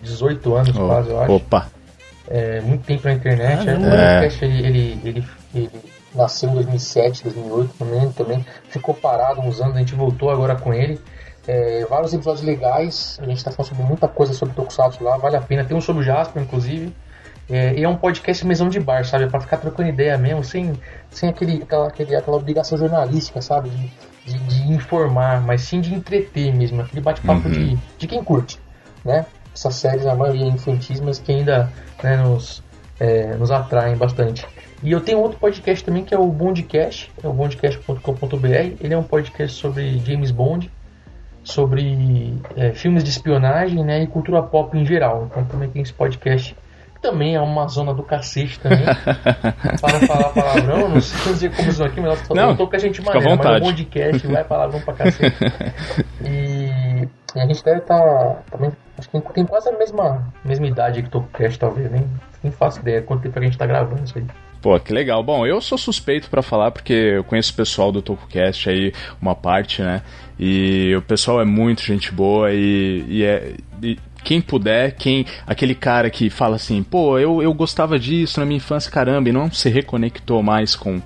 18 0.00 0.54
anos 0.54 0.74
oh, 0.74 0.86
quase, 0.86 1.10
eu 1.10 1.20
acho. 1.20 1.32
Opa! 1.34 1.66
É, 2.30 2.62
muito 2.62 2.82
tempo 2.82 3.06
na 3.06 3.12
internet. 3.12 3.68
Ah, 3.68 3.72
é. 3.72 3.76
O 3.76 3.80
podcast 3.82 4.44
ele, 4.46 4.66
ele, 4.66 5.00
ele, 5.04 5.24
ele, 5.54 5.70
nasceu 6.14 6.48
em 6.48 6.54
2007, 6.54 7.24
2008 7.24 7.74
também, 7.78 8.12
também. 8.12 8.46
Ficou 8.70 8.94
parado 8.94 9.42
uns 9.42 9.60
anos, 9.60 9.76
a 9.76 9.80
gente 9.80 9.94
voltou 9.94 10.30
agora 10.30 10.56
com 10.56 10.72
ele. 10.72 10.98
É, 11.46 11.84
vários 11.84 12.14
episódios 12.14 12.42
legais. 12.42 13.18
A 13.20 13.26
gente 13.26 13.36
está 13.36 13.50
falando 13.50 13.68
sobre 13.68 13.84
muita 13.84 14.08
coisa 14.08 14.32
sobre 14.32 14.54
Tokusatsu 14.54 15.04
lá, 15.04 15.18
vale 15.18 15.36
a 15.36 15.42
pena. 15.42 15.62
Tem 15.62 15.76
um 15.76 15.80
sobre 15.82 16.00
o 16.00 16.04
Jasper, 16.06 16.42
inclusive. 16.42 16.90
É, 17.50 17.74
e 17.74 17.84
é 17.84 17.88
um 17.88 17.96
podcast 17.96 18.46
mesão 18.46 18.70
de 18.70 18.80
bar, 18.80 19.04
sabe? 19.04 19.24
É 19.24 19.28
pra 19.28 19.40
ficar 19.40 19.58
trocando 19.58 19.90
ideia 19.90 20.16
mesmo, 20.16 20.42
sem, 20.42 20.72
sem 21.10 21.28
aquele, 21.28 21.62
aquela, 21.62 21.88
aquele, 21.88 22.16
aquela 22.16 22.38
obrigação 22.38 22.78
jornalística, 22.78 23.42
sabe? 23.42 23.68
De, 23.68 23.92
de, 24.24 24.38
de, 24.38 24.72
informar, 24.72 25.40
mas 25.40 25.62
sim 25.62 25.80
de 25.80 25.94
entreter 25.94 26.54
mesmo. 26.54 26.80
Aquele 26.82 27.00
bate-papo 27.00 27.48
uhum. 27.48 27.52
de, 27.52 27.78
de 27.98 28.06
quem 28.06 28.22
curte, 28.22 28.58
né? 29.04 29.26
Essas 29.54 29.74
séries, 29.74 30.06
a 30.06 30.14
maioria 30.14 30.46
infantis, 30.46 31.00
mas 31.00 31.18
que 31.18 31.32
ainda 31.32 31.70
né, 32.02 32.16
nos, 32.16 32.62
é, 32.98 33.34
nos 33.36 33.50
atraem 33.50 33.96
bastante. 33.96 34.46
E 34.82 34.90
eu 34.90 35.00
tenho 35.00 35.20
outro 35.20 35.38
podcast 35.38 35.84
também 35.84 36.04
que 36.04 36.14
é 36.14 36.18
o 36.18 36.26
Bondcast, 36.26 37.12
é 37.22 37.28
o 37.28 37.32
bondcast.com.br. 37.32 38.46
Ele 38.80 38.94
é 38.94 38.98
um 38.98 39.02
podcast 39.02 39.56
sobre 39.56 39.98
James 40.00 40.30
Bond, 40.30 40.70
sobre 41.44 42.34
é, 42.56 42.72
filmes 42.72 43.04
de 43.04 43.10
espionagem 43.10 43.84
né, 43.84 44.02
e 44.02 44.06
cultura 44.06 44.42
pop 44.42 44.76
em 44.76 44.84
geral. 44.84 45.28
Então 45.30 45.44
também 45.44 45.68
tem 45.68 45.82
esse 45.82 45.92
podcast 45.92 46.56
também 47.02 47.34
é 47.34 47.40
uma 47.40 47.66
zona 47.66 47.92
do 47.92 48.02
cacete 48.02 48.58
também. 48.60 48.84
para 49.80 50.06
falar 50.06 50.28
palavrão, 50.30 50.88
não 50.88 51.00
sei 51.00 51.32
dizer 51.34 51.54
como 51.54 51.68
isso 51.68 51.84
aqui, 51.84 52.00
mas 52.00 52.20
eu 52.30 52.56
tô 52.56 52.68
com 52.68 52.76
a 52.76 52.78
gente 52.78 53.02
maneira, 53.02 53.36
mas 53.36 53.46
é 53.46 53.56
um 53.56 53.60
podcast, 53.60 54.26
vai 54.28 54.44
palavrão 54.44 54.80
pra 54.80 54.94
cacete. 54.94 55.36
E, 56.24 57.08
e 57.34 57.40
a 57.40 57.46
gente 57.46 57.64
deve 57.64 57.80
estar 57.80 57.98
tá, 57.98 58.42
também, 58.50 58.70
acho 58.96 59.10
que 59.10 59.20
tem 59.32 59.44
quase 59.44 59.68
a 59.68 59.72
mesma, 59.72 60.32
mesma 60.44 60.66
idade 60.66 61.02
que 61.02 61.08
o 61.08 61.10
Tococast, 61.10 61.58
talvez, 61.58 61.90
nem, 61.90 62.06
nem 62.42 62.52
faço 62.52 62.80
ideia 62.80 63.02
quanto 63.02 63.22
tempo 63.22 63.38
a 63.38 63.42
gente 63.42 63.58
tá 63.58 63.66
gravando 63.66 64.04
isso 64.04 64.16
aí. 64.16 64.24
Pô, 64.62 64.78
que 64.78 64.92
legal. 64.92 65.24
Bom, 65.24 65.44
eu 65.44 65.60
sou 65.60 65.76
suspeito 65.76 66.30
para 66.30 66.40
falar 66.40 66.70
porque 66.70 66.92
eu 66.92 67.24
conheço 67.24 67.52
o 67.52 67.56
pessoal 67.56 67.90
do 67.90 68.00
TokuCast 68.00 68.70
aí, 68.70 68.92
uma 69.20 69.34
parte, 69.34 69.82
né? 69.82 70.02
E 70.38 70.94
o 70.94 71.02
pessoal 71.02 71.40
é 71.40 71.44
muito 71.44 71.82
gente 71.82 72.12
boa 72.12 72.52
e, 72.52 73.04
e 73.08 73.24
é. 73.24 73.56
E 73.82 73.98
quem 74.24 74.40
puder, 74.40 74.92
quem 74.96 75.26
aquele 75.46 75.74
cara 75.74 76.10
que 76.10 76.30
fala 76.30 76.56
assim, 76.56 76.82
pô, 76.82 77.18
eu, 77.18 77.42
eu 77.42 77.52
gostava 77.52 77.98
disso 77.98 78.40
na 78.40 78.46
minha 78.46 78.56
infância, 78.56 78.90
caramba, 78.90 79.28
e 79.28 79.32
não 79.32 79.50
se 79.50 79.68
reconectou 79.68 80.42
mais 80.42 80.74
com 80.74 81.00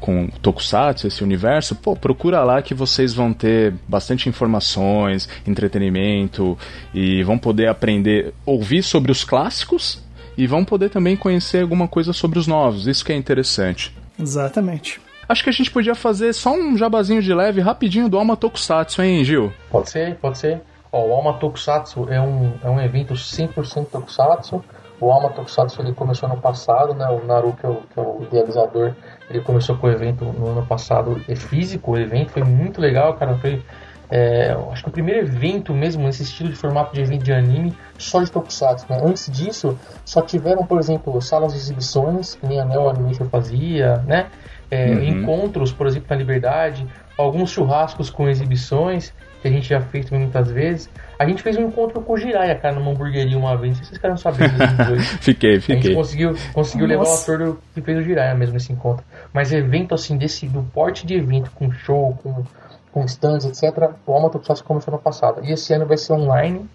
com 0.00 0.28
Tokusatsu, 0.28 1.06
esse 1.06 1.22
universo, 1.22 1.76
pô, 1.76 1.94
procura 1.94 2.42
lá 2.42 2.62
que 2.62 2.72
vocês 2.72 3.12
vão 3.12 3.32
ter 3.34 3.74
bastante 3.86 4.28
informações, 4.28 5.28
entretenimento 5.46 6.58
e 6.94 7.22
vão 7.22 7.36
poder 7.36 7.68
aprender, 7.68 8.32
ouvir 8.46 8.82
sobre 8.82 9.12
os 9.12 9.22
clássicos 9.22 10.02
e 10.36 10.46
vão 10.46 10.64
poder 10.64 10.88
também 10.88 11.16
conhecer 11.16 11.60
alguma 11.60 11.86
coisa 11.86 12.14
sobre 12.14 12.38
os 12.38 12.46
novos. 12.46 12.86
Isso 12.86 13.04
que 13.04 13.12
é 13.12 13.16
interessante. 13.16 13.94
Exatamente. 14.18 15.00
Acho 15.28 15.44
que 15.44 15.50
a 15.50 15.52
gente 15.52 15.70
podia 15.70 15.94
fazer 15.94 16.32
só 16.32 16.52
um 16.52 16.76
jabazinho 16.76 17.22
de 17.22 17.32
leve 17.32 17.60
rapidinho 17.60 18.08
do 18.08 18.18
Alma 18.18 18.36
Tokusatsu, 18.36 19.02
hein, 19.02 19.22
Gil? 19.22 19.52
Pode 19.70 19.90
ser, 19.90 20.16
pode 20.16 20.38
ser. 20.38 20.60
Ó, 20.92 21.06
o 21.06 21.12
Alma 21.12 21.34
Tokusatsu 21.34 22.08
é 22.10 22.20
um, 22.20 22.52
é 22.62 22.68
um 22.68 22.80
evento 22.80 23.14
100% 23.14 23.86
Tokusatsu. 23.86 24.64
O 25.00 25.10
Alma 25.10 25.30
Tokusatsu 25.30 25.80
ele 25.80 25.94
começou 25.94 26.28
no 26.28 26.36
passado, 26.36 26.94
né? 26.94 27.06
O 27.08 27.24
Naru, 27.24 27.54
que 27.54 27.64
é 27.64 27.68
o, 27.68 27.76
que 27.76 27.98
é 27.98 28.02
o 28.02 28.22
idealizador, 28.22 28.92
ele 29.30 29.40
começou 29.40 29.76
com 29.76 29.86
o 29.86 29.90
evento 29.90 30.24
no 30.24 30.48
ano 30.48 30.66
passado. 30.66 31.20
É 31.28 31.34
físico 31.34 31.92
o 31.92 31.98
evento, 31.98 32.32
foi 32.32 32.44
muito 32.44 32.80
legal, 32.80 33.14
cara. 33.14 33.36
Foi 33.36 33.62
é, 34.10 34.56
acho 34.72 34.82
que 34.82 34.88
o 34.88 34.92
primeiro 34.92 35.20
evento 35.20 35.72
mesmo 35.72 36.02
nesse 36.02 36.24
estilo 36.24 36.48
de 36.48 36.56
formato 36.56 36.92
de 36.92 37.00
evento 37.00 37.22
de 37.22 37.32
anime 37.32 37.72
só 37.96 38.20
de 38.20 38.30
Tokusatsu. 38.30 38.86
Né? 38.90 39.00
Antes 39.00 39.30
disso, 39.30 39.78
só 40.04 40.20
tiveram, 40.20 40.66
por 40.66 40.80
exemplo, 40.80 41.22
salas 41.22 41.52
de 41.52 41.58
exibições, 41.60 42.34
que 42.34 42.44
nem 42.44 42.60
a 42.60 42.64
Neo 42.64 42.88
Animation 42.88 43.26
fazia, 43.26 43.98
né? 43.98 44.26
É, 44.68 44.86
uhum. 44.86 45.02
Encontros, 45.02 45.72
por 45.72 45.86
exemplo, 45.86 46.08
na 46.10 46.16
Liberdade, 46.16 46.86
alguns 47.20 47.50
churrascos 47.50 48.10
com 48.10 48.28
exibições, 48.28 49.12
que 49.40 49.48
a 49.48 49.50
gente 49.50 49.68
já 49.68 49.80
fez 49.80 50.06
também 50.06 50.24
muitas 50.24 50.50
vezes. 50.50 50.90
A 51.18 51.26
gente 51.26 51.42
fez 51.42 51.56
um 51.56 51.62
encontro 51.62 52.00
com 52.02 52.12
o 52.14 52.16
Jiraiya, 52.16 52.54
cara, 52.56 52.74
numa 52.74 52.90
hamburgueria 52.90 53.36
uma 53.36 53.56
vez. 53.56 53.78
Não 53.78 53.84
sei 53.84 53.94
se 53.94 54.00
vocês 54.00 54.20
sabendo 54.20 54.86
dois. 54.88 55.06
fiquei, 55.20 55.60
fiquei. 55.60 55.76
A 55.76 55.82
gente 55.82 55.94
conseguiu, 55.94 56.34
conseguiu 56.52 56.86
levar 56.86 57.04
o 57.04 57.14
ator 57.14 57.38
do, 57.38 57.60
que 57.74 57.80
fez 57.80 57.98
o 57.98 58.02
Jiraiya 58.02 58.34
mesmo 58.34 58.54
nesse 58.54 58.72
encontro. 58.72 59.04
Mas 59.32 59.52
evento 59.52 59.94
assim, 59.94 60.16
desse, 60.16 60.46
do 60.46 60.62
porte 60.62 61.06
de 61.06 61.14
evento, 61.14 61.50
com 61.52 61.70
show, 61.70 62.18
com 62.22 62.44
com 62.92 63.04
stands, 63.04 63.44
etc. 63.44 63.90
O 64.06 64.12
Alma 64.12 64.30
Tokusatsu 64.30 64.64
começou 64.64 64.92
no 64.92 64.98
passado. 64.98 65.44
E 65.44 65.52
esse 65.52 65.72
ano 65.72 65.86
vai 65.86 65.96
ser 65.96 66.12
online. 66.12 66.68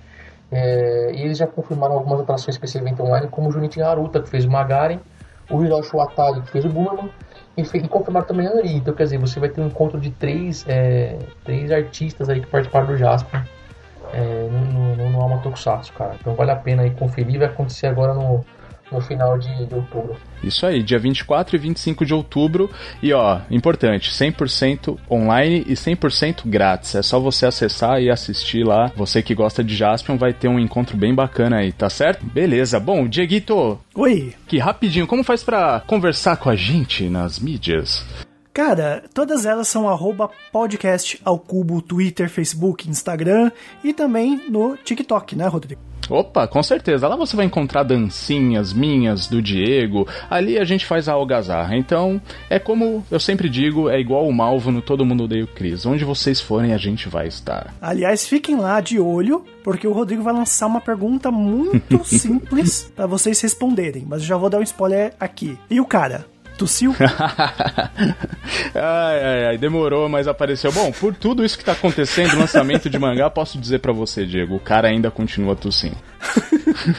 É, 0.52 1.12
e 1.14 1.22
eles 1.24 1.38
já 1.38 1.48
confirmaram 1.48 1.96
algumas 1.96 2.20
atrações 2.20 2.58
para 2.58 2.66
esse 2.66 2.78
evento 2.78 3.02
online, 3.04 3.28
como 3.28 3.50
o 3.50 3.52
Junichi 3.52 3.82
Haruta, 3.82 4.22
que 4.22 4.30
fez 4.30 4.46
o 4.46 4.50
Magaren, 4.50 5.00
o 5.50 5.64
Hiroshi 5.64 5.96
Watari, 5.96 6.42
que 6.42 6.52
fez 6.52 6.66
o 6.66 6.70
Boomerman, 6.70 7.10
e, 7.58 7.62
e 7.62 7.88
confirmaram 7.88 8.28
também 8.28 8.48
a 8.48 8.54
Nari. 8.54 8.76
Então, 8.76 8.94
quer 8.94 9.04
dizer, 9.04 9.18
você 9.18 9.40
vai 9.40 9.50
ter 9.50 9.62
um 9.62 9.68
encontro 9.68 10.00
de 10.00 10.12
três, 10.12 10.66
é, 10.68 11.18
três 11.44 11.72
artistas 11.72 12.30
aí 12.30 12.42
que 12.42 12.48
participaram 12.48 12.88
do 12.88 12.98
Jasper 12.98 13.44
é, 14.14 14.50
no, 14.50 14.96
no, 14.96 15.10
no 15.10 15.22
Alma 15.22 15.40
Tokusatsu, 15.40 15.94
cara. 15.94 16.16
Então 16.20 16.34
vale 16.36 16.52
a 16.52 16.56
pena 16.56 16.84
aí 16.84 16.92
conferir, 16.92 17.40
vai 17.40 17.48
acontecer 17.48 17.88
agora 17.88 18.14
no, 18.14 18.46
no 18.92 19.02
final 19.02 19.38
de, 19.38 19.66
de, 19.66 19.76
outubro. 19.76 20.16
Isso 20.44 20.66
aí, 20.66 20.84
dia 20.84 21.00
24 21.00 21.56
e 21.56 21.60
25 21.60 22.06
de 22.06 22.14
outubro. 22.14 22.70
E 23.02 23.14
ó, 23.14 23.40
importante, 23.50 24.12
100% 24.12 24.98
online 25.10 25.66
e 25.68 25.74
100% 25.74 26.42
grátis. 26.46 26.96
É 26.96 27.02
só 27.02 27.20
você 27.20 27.46
acessar 27.46 28.02
e 28.02 28.10
assistir 28.10 28.64
lá. 28.64 28.92
Você 28.96 29.22
que 29.22 29.34
gosta 29.34 29.64
de 29.64 29.76
Jaspion 29.76 30.18
vai 30.18 30.34
ter 30.34 30.48
um 30.48 30.60
encontro 30.60 30.98
bem 30.98 31.14
bacana 31.14 31.58
aí, 31.58 31.72
tá 31.72 31.90
certo? 31.90 32.26
Beleza. 32.26 32.80
Bom, 32.80 33.08
Dieguito. 33.08 33.80
Oi. 33.96 34.34
Que 34.48 34.58
rapidinho, 34.58 35.08
como 35.08 35.24
faz 35.24 35.44
para 35.44 35.82
conversar 35.82 36.38
com 36.38 36.50
a 36.50 36.56
gente 36.56 37.10
nas 37.10 37.40
mídias? 37.40 38.06
Cara, 38.56 39.04
todas 39.14 39.46
elas 39.46 39.68
são 39.68 39.90
arroba 39.90 40.30
podcast 40.50 41.20
ao 41.26 41.38
cubo, 41.38 41.82
Twitter, 41.82 42.30
Facebook, 42.30 42.90
Instagram 42.90 43.52
e 43.84 43.94
também 43.94 44.50
no 44.50 44.78
TikTok, 44.78 45.36
né, 45.36 45.46
Rodrigo? 45.46 45.82
Opa, 46.10 46.48
com 46.48 46.62
certeza. 46.62 47.08
Lá 47.08 47.16
você 47.16 47.36
vai 47.36 47.46
encontrar 47.46 47.84
dancinhas 47.84 48.74
minhas, 48.74 49.28
do 49.28 49.42
Diego. 49.42 50.08
Ali 50.30 50.58
a 50.58 50.64
gente 50.64 50.86
faz 50.86 51.08
a 51.10 51.14
algazarra. 51.14 51.76
Então, 51.76 52.22
é 52.50 52.60
como 52.60 53.04
eu 53.10 53.20
sempre 53.20 53.50
digo, 53.50 53.90
é 53.90 54.00
igual 54.00 54.28
o 54.28 54.34
Malvo 54.34 54.72
no 54.72 54.82
Todo 54.82 55.06
Mundo 55.06 55.24
Odeia 55.24 55.44
o 55.44 55.48
Cris. 55.48 55.86
Onde 55.86 56.04
vocês 56.04 56.40
forem, 56.40 56.74
a 56.74 56.78
gente 56.78 57.10
vai 57.10 57.28
estar. 57.28 57.74
Aliás, 57.82 58.28
fiquem 58.28 58.56
lá 58.56 58.82
de 58.82 59.00
olho, 59.00 59.44
porque 59.64 59.88
o 59.88 59.94
Rodrigo 59.94 60.24
vai 60.24 60.34
lançar 60.34 60.68
uma 60.68 60.82
pergunta 60.82 61.32
muito 61.32 62.04
simples 62.06 62.92
para 62.96 63.08
vocês 63.08 63.40
responderem. 63.42 64.06
Mas 64.08 64.22
eu 64.22 64.28
já 64.28 64.38
vou 64.38 64.50
dar 64.50 64.60
um 64.60 64.64
spoiler 64.64 65.14
aqui. 65.20 65.58
E 65.70 65.80
o 65.80 65.86
cara? 65.86 66.26
Tossiu? 66.58 66.96
ai, 68.74 69.24
ai, 69.24 69.46
ai, 69.48 69.58
demorou, 69.58 70.08
mas 70.08 70.28
apareceu. 70.28 70.72
Bom, 70.72 70.92
por 70.92 71.14
tudo 71.14 71.44
isso 71.44 71.58
que 71.58 71.66
tá 71.66 71.74
acontecendo, 71.74 72.38
lançamento 72.38 72.90
de 72.90 72.98
mangá, 72.98 73.30
posso 73.30 73.58
dizer 73.60 73.80
para 73.80 73.92
você, 73.92 74.26
Diego, 74.26 74.56
o 74.56 74.60
cara 74.60 74.88
ainda 74.88 75.12
continua 75.12 75.56
tossindo. 75.56 75.98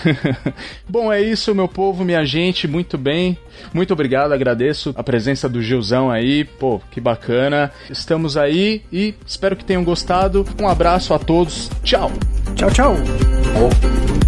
Bom, 0.88 1.12
é 1.12 1.20
isso, 1.20 1.54
meu 1.54 1.68
povo, 1.68 2.04
minha 2.04 2.24
gente, 2.24 2.68
muito 2.68 2.98
bem. 2.98 3.38
Muito 3.72 3.92
obrigado, 3.92 4.32
agradeço 4.32 4.92
a 4.96 5.02
presença 5.02 5.48
do 5.48 5.62
Gilzão 5.62 6.10
aí. 6.10 6.44
Pô, 6.44 6.80
que 6.90 7.00
bacana. 7.00 7.72
Estamos 7.90 8.36
aí 8.36 8.82
e 8.92 9.14
espero 9.26 9.56
que 9.56 9.64
tenham 9.64 9.84
gostado. 9.84 10.44
Um 10.60 10.68
abraço 10.68 11.14
a 11.14 11.18
todos. 11.18 11.70
Tchau. 11.82 12.12
Tchau, 12.54 12.70
tchau. 12.70 12.94
Oh. 13.56 14.25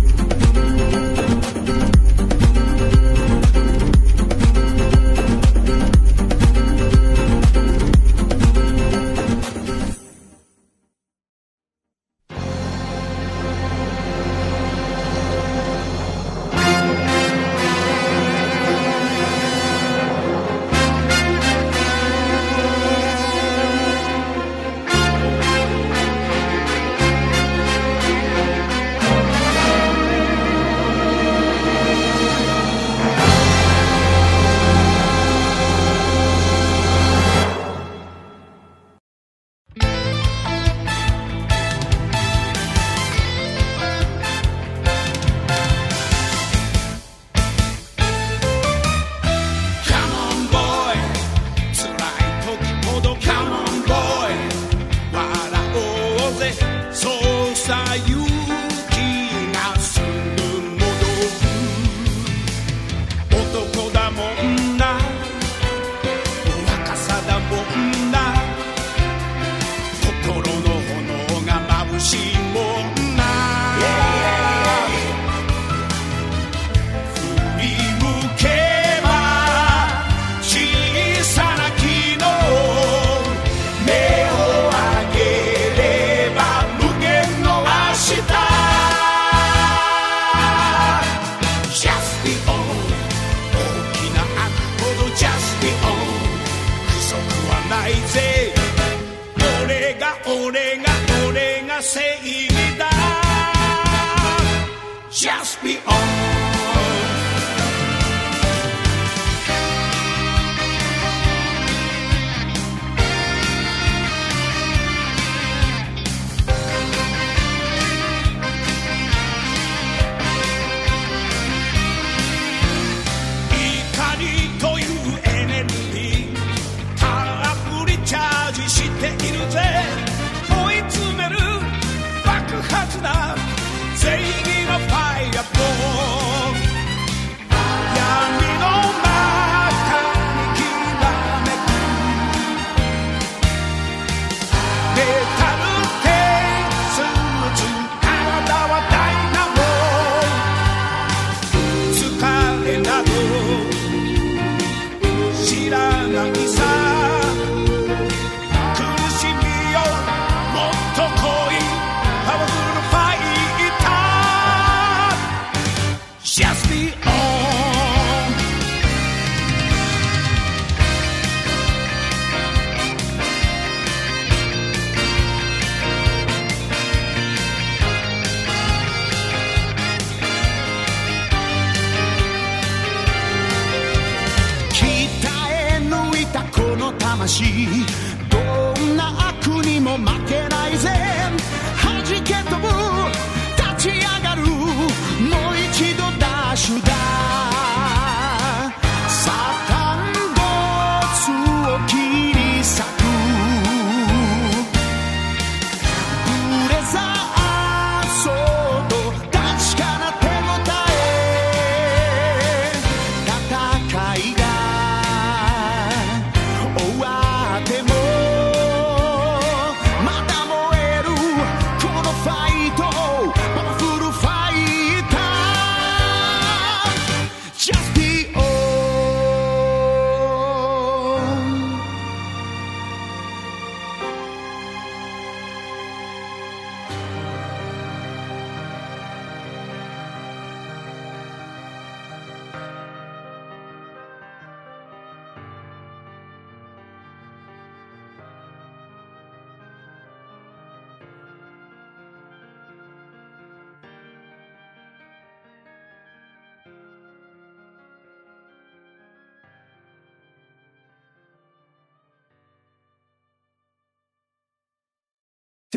just 166.38 166.68
the 166.68 167.07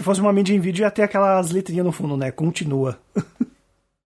Se 0.01 0.05
fosse 0.05 0.19
uma 0.19 0.33
mídia 0.33 0.55
em 0.55 0.59
vídeo, 0.59 0.81
ia 0.81 0.89
ter 0.89 1.03
aquelas 1.03 1.51
letrinhas 1.51 1.85
no 1.85 1.91
fundo, 1.91 2.17
né? 2.17 2.31
Continua. 2.31 2.97